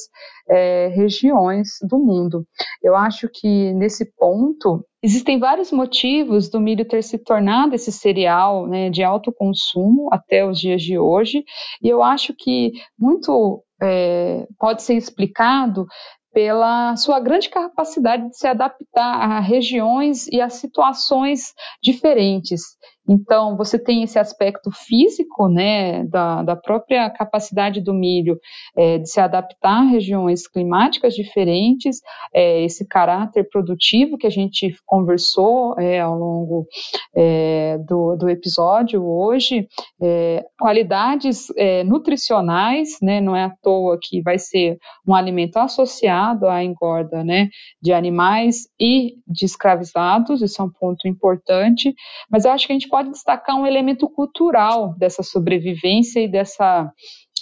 [0.50, 2.46] é, regiões do mundo.
[2.82, 8.68] Eu acho que nesse ponto existem vários motivos do milho ter se tornado esse cereal
[8.68, 11.44] né, de alto consumo até os dias de hoje,
[11.82, 15.86] e eu acho que muito é, pode ser explicado
[16.34, 22.62] pela sua grande capacidade de se adaptar a regiões e a situações diferentes.
[23.08, 28.38] Então, você tem esse aspecto físico, né, da, da própria capacidade do milho
[28.76, 32.02] é, de se adaptar a regiões climáticas diferentes,
[32.34, 36.68] é, esse caráter produtivo que a gente conversou é, ao longo
[37.16, 39.68] é, do, do episódio hoje,
[40.02, 44.78] é, qualidades é, nutricionais, né, não é à toa que vai ser
[45.08, 47.48] um alimento associado à engorda, né,
[47.82, 51.96] de animais e de escravizados, isso é um ponto importante,
[52.30, 56.92] mas eu acho que a gente pode destacar um elemento cultural dessa sobrevivência e dessa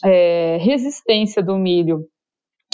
[0.03, 2.05] é, resistência do milho.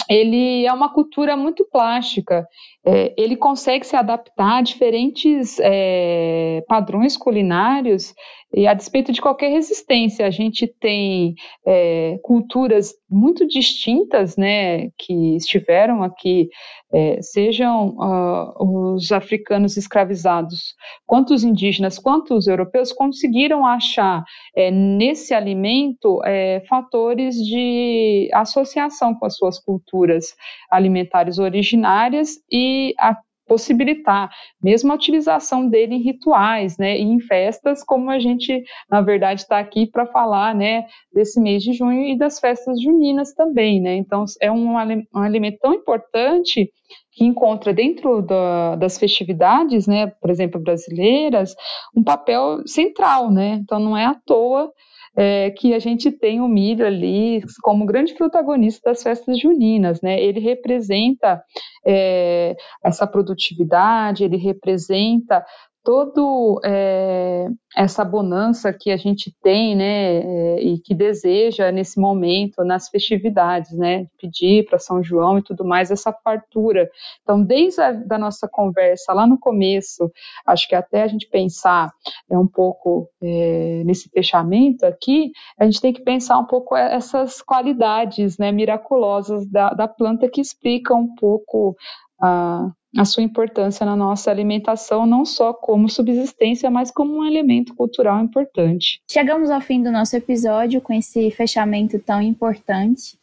[0.08, 2.46] Ele é uma cultura muito plástica,
[2.84, 8.12] é, ele consegue se adaptar a diferentes é, padrões culinários
[8.54, 10.26] e a despeito de qualquer resistência.
[10.26, 11.34] A gente tem
[11.66, 16.48] é, culturas muito distintas, né, que estiveram aqui,
[16.92, 20.74] é, sejam uh, os africanos escravizados,
[21.06, 24.22] quanto os indígenas, quanto os europeus, conseguiram achar
[24.54, 30.34] é, nesse alimento é, fatores de associação com as suas culturas
[30.70, 33.16] alimentares originárias e a
[33.52, 34.30] possibilitar
[34.62, 39.42] mesmo a utilização dele em rituais, né, e em festas, como a gente, na verdade,
[39.42, 43.94] está aqui para falar, né, desse mês de junho e das festas juninas também, né,
[43.96, 46.72] então é um, um alimento tão importante
[47.12, 51.54] que encontra dentro da, das festividades, né, por exemplo, brasileiras,
[51.94, 54.72] um papel central, né, então não é à toa
[55.16, 60.20] é, que a gente tem o milho ali como grande protagonista das festas juninas, né?
[60.20, 61.42] Ele representa
[61.86, 65.44] é, essa produtividade, ele representa
[65.84, 72.62] todo é, essa bonança que a gente tem, né, é, e que deseja nesse momento
[72.64, 76.88] nas festividades, né, pedir para São João e tudo mais essa fartura.
[77.22, 80.10] Então, desde a da nossa conversa lá no começo,
[80.46, 81.92] acho que até a gente pensar
[82.30, 87.42] é um pouco é, nesse fechamento aqui, a gente tem que pensar um pouco essas
[87.42, 91.76] qualidades, né, miraculosas da, da planta que explicam um pouco
[92.22, 97.74] a a sua importância na nossa alimentação, não só como subsistência, mas como um elemento
[97.74, 99.00] cultural importante.
[99.10, 103.18] Chegamos ao fim do nosso episódio com esse fechamento tão importante.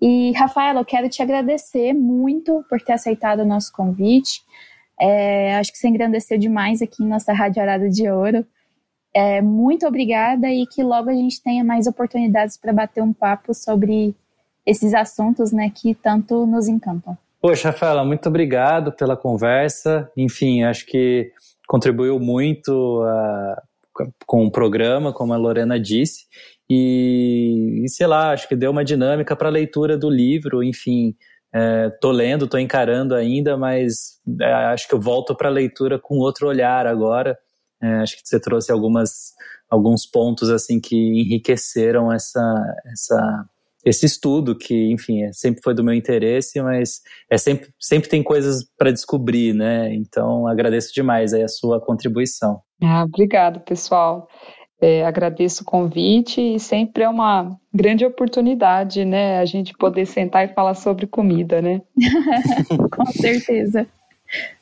[0.00, 4.42] E, Rafaela, eu quero te agradecer muito por ter aceitado o nosso convite.
[5.00, 8.46] É, acho que você engrandeceu demais aqui em nossa Rádio Arada de Ouro.
[9.14, 13.54] É, muito obrigada e que logo a gente tenha mais oportunidades para bater um papo
[13.54, 14.14] sobre
[14.66, 17.16] esses assuntos né, que tanto nos encantam.
[17.40, 20.10] Poxa, Rafaela, muito obrigado pela conversa.
[20.16, 21.30] Enfim, acho que
[21.66, 26.26] contribuiu muito uh, com o programa, como a Lorena disse.
[26.68, 30.62] E, e sei lá, acho que deu uma dinâmica para a leitura do livro.
[30.62, 31.14] Enfim,
[31.54, 36.18] é, lendo, estou encarando ainda, mas é, acho que eu volto para a leitura com
[36.18, 37.38] outro olhar agora.
[37.82, 39.32] É, acho que você trouxe algumas,
[39.70, 42.40] alguns pontos assim que enriqueceram essa,
[42.92, 43.46] essa
[43.86, 48.20] esse estudo que, enfim, é, sempre foi do meu interesse, mas é sempre, sempre tem
[48.20, 49.94] coisas para descobrir, né?
[49.94, 52.60] Então, agradeço demais aí a sua contribuição.
[52.82, 54.28] Ah, obrigado, pessoal.
[54.80, 59.38] É, agradeço o convite e sempre é uma grande oportunidade, né?
[59.38, 61.80] A gente poder sentar e falar sobre comida, né?
[62.90, 63.86] Com certeza.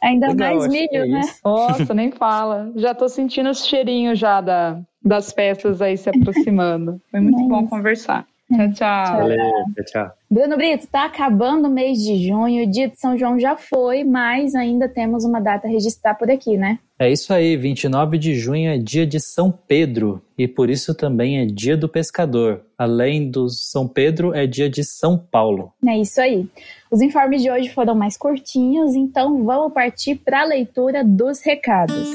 [0.02, 1.22] Ainda Legal, mais milho, é né?
[1.42, 2.70] Nossa, nem fala.
[2.76, 7.00] Já estou sentindo os cheirinhos já da, das festas aí se aproximando.
[7.10, 8.26] Foi muito é bom conversar.
[8.56, 9.16] Tchau, tchau.
[9.18, 9.38] Valeu,
[9.86, 13.56] tchau, Bruno Brito, tá acabando o mês de junho, o dia de São João já
[13.56, 16.78] foi, mas ainda temos uma data a registrar por aqui, né?
[16.98, 21.38] É isso aí, 29 de junho é dia de São Pedro e por isso também
[21.38, 22.62] é dia do pescador.
[22.78, 25.72] Além do São Pedro, é dia de São Paulo.
[25.86, 26.48] É isso aí.
[26.90, 32.08] Os informes de hoje foram mais curtinhos, então vamos partir para a leitura dos recados.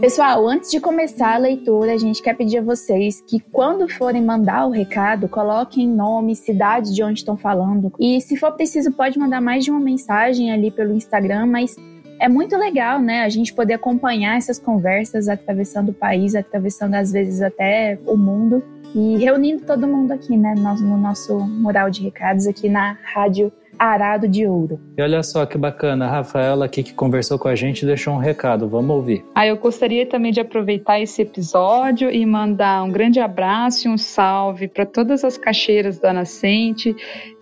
[0.00, 4.24] Pessoal, antes de começar a leitura, a gente quer pedir a vocês que quando forem
[4.24, 7.92] mandar o recado, coloquem nome, cidade de onde estão falando.
[8.00, 11.76] E se for preciso, pode mandar mais de uma mensagem ali pelo Instagram, mas
[12.18, 13.24] é muito legal, né?
[13.24, 18.64] A gente poder acompanhar essas conversas atravessando o país, atravessando às vezes até o mundo
[18.94, 20.54] e reunindo todo mundo aqui, né?
[20.56, 24.78] No nosso mural de recados aqui na Rádio arado de ouro.
[24.98, 28.18] E olha só que bacana, a Rafaela aqui que conversou com a gente deixou um
[28.18, 29.24] recado, vamos ouvir.
[29.34, 33.96] Ah, eu gostaria também de aproveitar esse episódio e mandar um grande abraço e um
[33.96, 36.94] salve para todas as caixeiras da Nascente,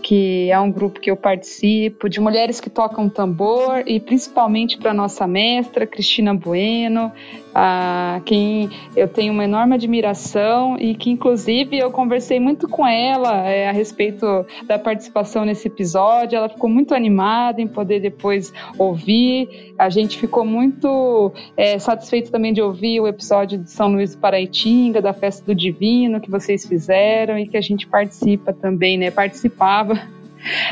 [0.08, 4.94] que é um grupo que eu participo, de mulheres que tocam tambor e principalmente para
[4.94, 7.12] nossa mestra Cristina Bueno,
[7.54, 13.46] a quem eu tenho uma enorme admiração e que inclusive eu conversei muito com ela
[13.46, 16.36] é, a respeito da participação nesse episódio.
[16.36, 19.74] Ela ficou muito animada em poder depois ouvir.
[19.76, 24.20] A gente ficou muito é, satisfeito também de ouvir o episódio de São Luís do
[24.20, 29.10] Paraitinga, da Festa do Divino que vocês fizeram e que a gente participa também, né?
[29.10, 29.97] Participava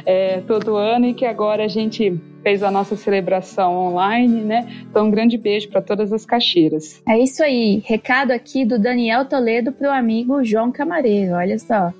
[0.04, 4.68] é, todo ano e que agora a gente fez a nossa celebração online, né?
[4.88, 7.02] Então, um grande beijo para todas as caixeiras.
[7.08, 7.82] É isso aí.
[7.84, 11.34] Recado aqui do Daniel Toledo para o amigo João Camareiro.
[11.34, 11.92] Olha só.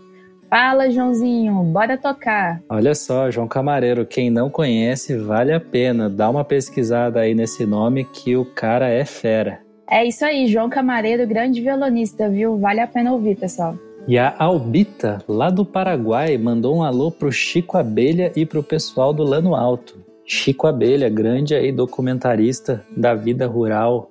[0.49, 2.62] Fala, Joãozinho, bora tocar.
[2.68, 6.09] Olha só, João Camareiro, quem não conhece, vale a pena.
[6.09, 9.61] Dá uma pesquisada aí nesse nome que o cara é fera.
[9.91, 12.57] É isso aí, João Camareiro, grande violonista, viu?
[12.59, 13.77] Vale a pena ouvir, pessoal.
[14.09, 19.13] E a Albita, lá do Paraguai, mandou um alô pro Chico Abelha e pro pessoal
[19.13, 20.01] do Lano Alto.
[20.25, 24.09] Chico Abelha, grande aí documentarista da vida rural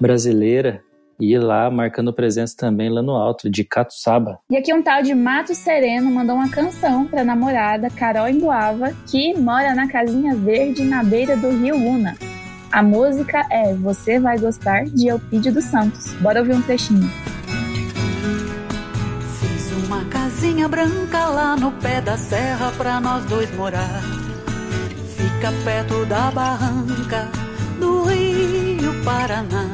[0.00, 0.82] brasileira
[1.20, 4.40] e lá marcando presença também lá no alto, de Catuçaba.
[4.50, 9.38] E aqui um tal de Mato Sereno mandou uma canção pra namorada Carol Emboava, que
[9.38, 12.16] mora na casinha verde na beira do rio Una.
[12.72, 16.14] A música é Você Vai Gostar, de Elpidio dos Santos.
[16.14, 17.08] Bora ouvir um trechinho.
[20.40, 24.00] Casinha branca lá no pé da serra pra nós dois morar.
[25.14, 27.28] Fica perto da barranca
[27.78, 29.68] do Rio Paraná.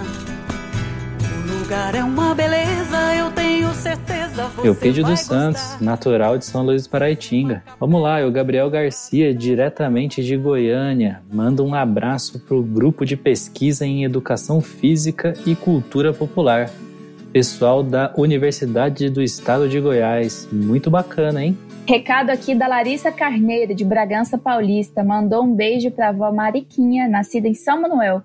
[1.30, 4.50] O lugar é uma beleza, eu tenho certeza.
[4.64, 7.62] Eupídio dos Santos, natural de São Luís Paraitinga.
[7.78, 13.86] Vamos lá, eu, Gabriel Garcia, diretamente de Goiânia, manda um abraço pro grupo de pesquisa
[13.86, 16.68] em educação física e cultura popular
[17.36, 20.48] pessoal da Universidade do Estado de Goiás.
[20.50, 21.58] Muito bacana, hein?
[21.86, 27.06] Recado aqui da Larissa Carneiro, de Bragança Paulista, mandou um beijo para a avó Mariquinha,
[27.06, 28.22] nascida em São Manuel,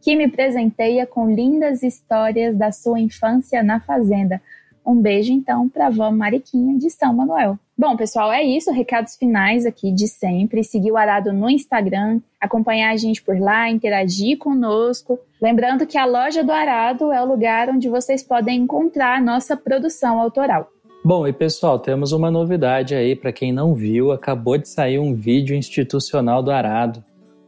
[0.00, 4.40] que me presenteia com lindas histórias da sua infância na fazenda.
[4.86, 7.58] Um beijo então para a avó Mariquinha de São Manuel.
[7.76, 8.70] Bom, pessoal, é isso.
[8.70, 10.62] Recados finais aqui de sempre.
[10.62, 15.18] Seguir o Arado no Instagram, acompanhar a gente por lá, interagir conosco.
[15.40, 19.56] Lembrando que a loja do Arado é o lugar onde vocês podem encontrar a nossa
[19.56, 20.68] produção autoral.
[21.04, 25.14] Bom, e pessoal, temos uma novidade aí para quem não viu, acabou de sair um
[25.14, 27.02] vídeo institucional do Arado,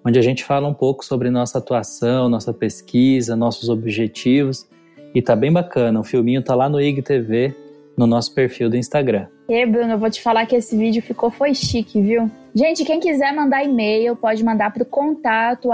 [0.04, 4.66] onde a gente fala um pouco sobre nossa atuação, nossa pesquisa, nossos objetivos,
[5.14, 6.00] e tá bem bacana.
[6.00, 7.54] O filminho tá lá no IGTV,
[7.96, 9.28] no nosso perfil do Instagram.
[9.48, 12.30] E Bruno, eu vou te falar que esse vídeo ficou foi chique, viu?
[12.54, 15.70] Gente, quem quiser mandar e-mail, pode mandar para o contato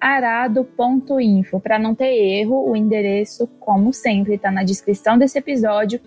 [0.00, 1.60] arado.info.
[1.60, 6.00] Para não ter erro, o endereço, como sempre, está na descrição desse episódio.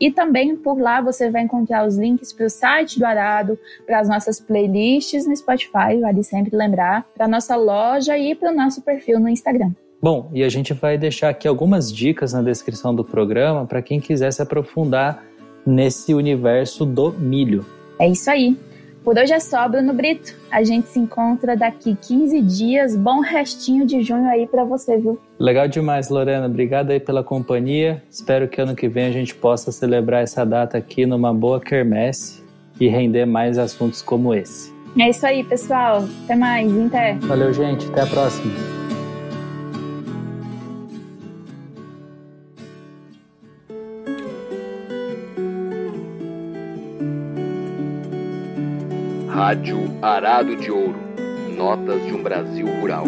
[0.00, 4.00] E também por lá você vai encontrar os links para o site do Arado, para
[4.00, 8.82] as nossas playlists no Spotify, vale sempre lembrar, para nossa loja e para o nosso
[8.82, 9.70] perfil no Instagram.
[10.02, 14.00] Bom, e a gente vai deixar aqui algumas dicas na descrição do programa para quem
[14.00, 15.24] quiser se aprofundar
[15.66, 17.64] nesse universo do milho.
[17.98, 18.56] É isso aí.
[19.04, 20.34] Por hoje é só, Bruno Brito.
[20.48, 22.96] A gente se encontra daqui 15 dias.
[22.96, 25.18] Bom restinho de junho aí para você, viu?
[25.40, 26.46] Legal demais, Lorena.
[26.46, 28.00] Obrigado aí pela companhia.
[28.08, 32.44] Espero que ano que vem a gente possa celebrar essa data aqui numa boa quermesse
[32.80, 34.72] e render mais assuntos como esse.
[34.98, 36.04] É isso aí, pessoal.
[36.24, 36.70] Até mais.
[36.86, 37.14] Até.
[37.14, 37.86] Valeu, gente.
[37.88, 38.52] Até a próxima.
[49.32, 51.00] Rádio Arado de Ouro.
[51.56, 53.06] Notas de um Brasil Rural.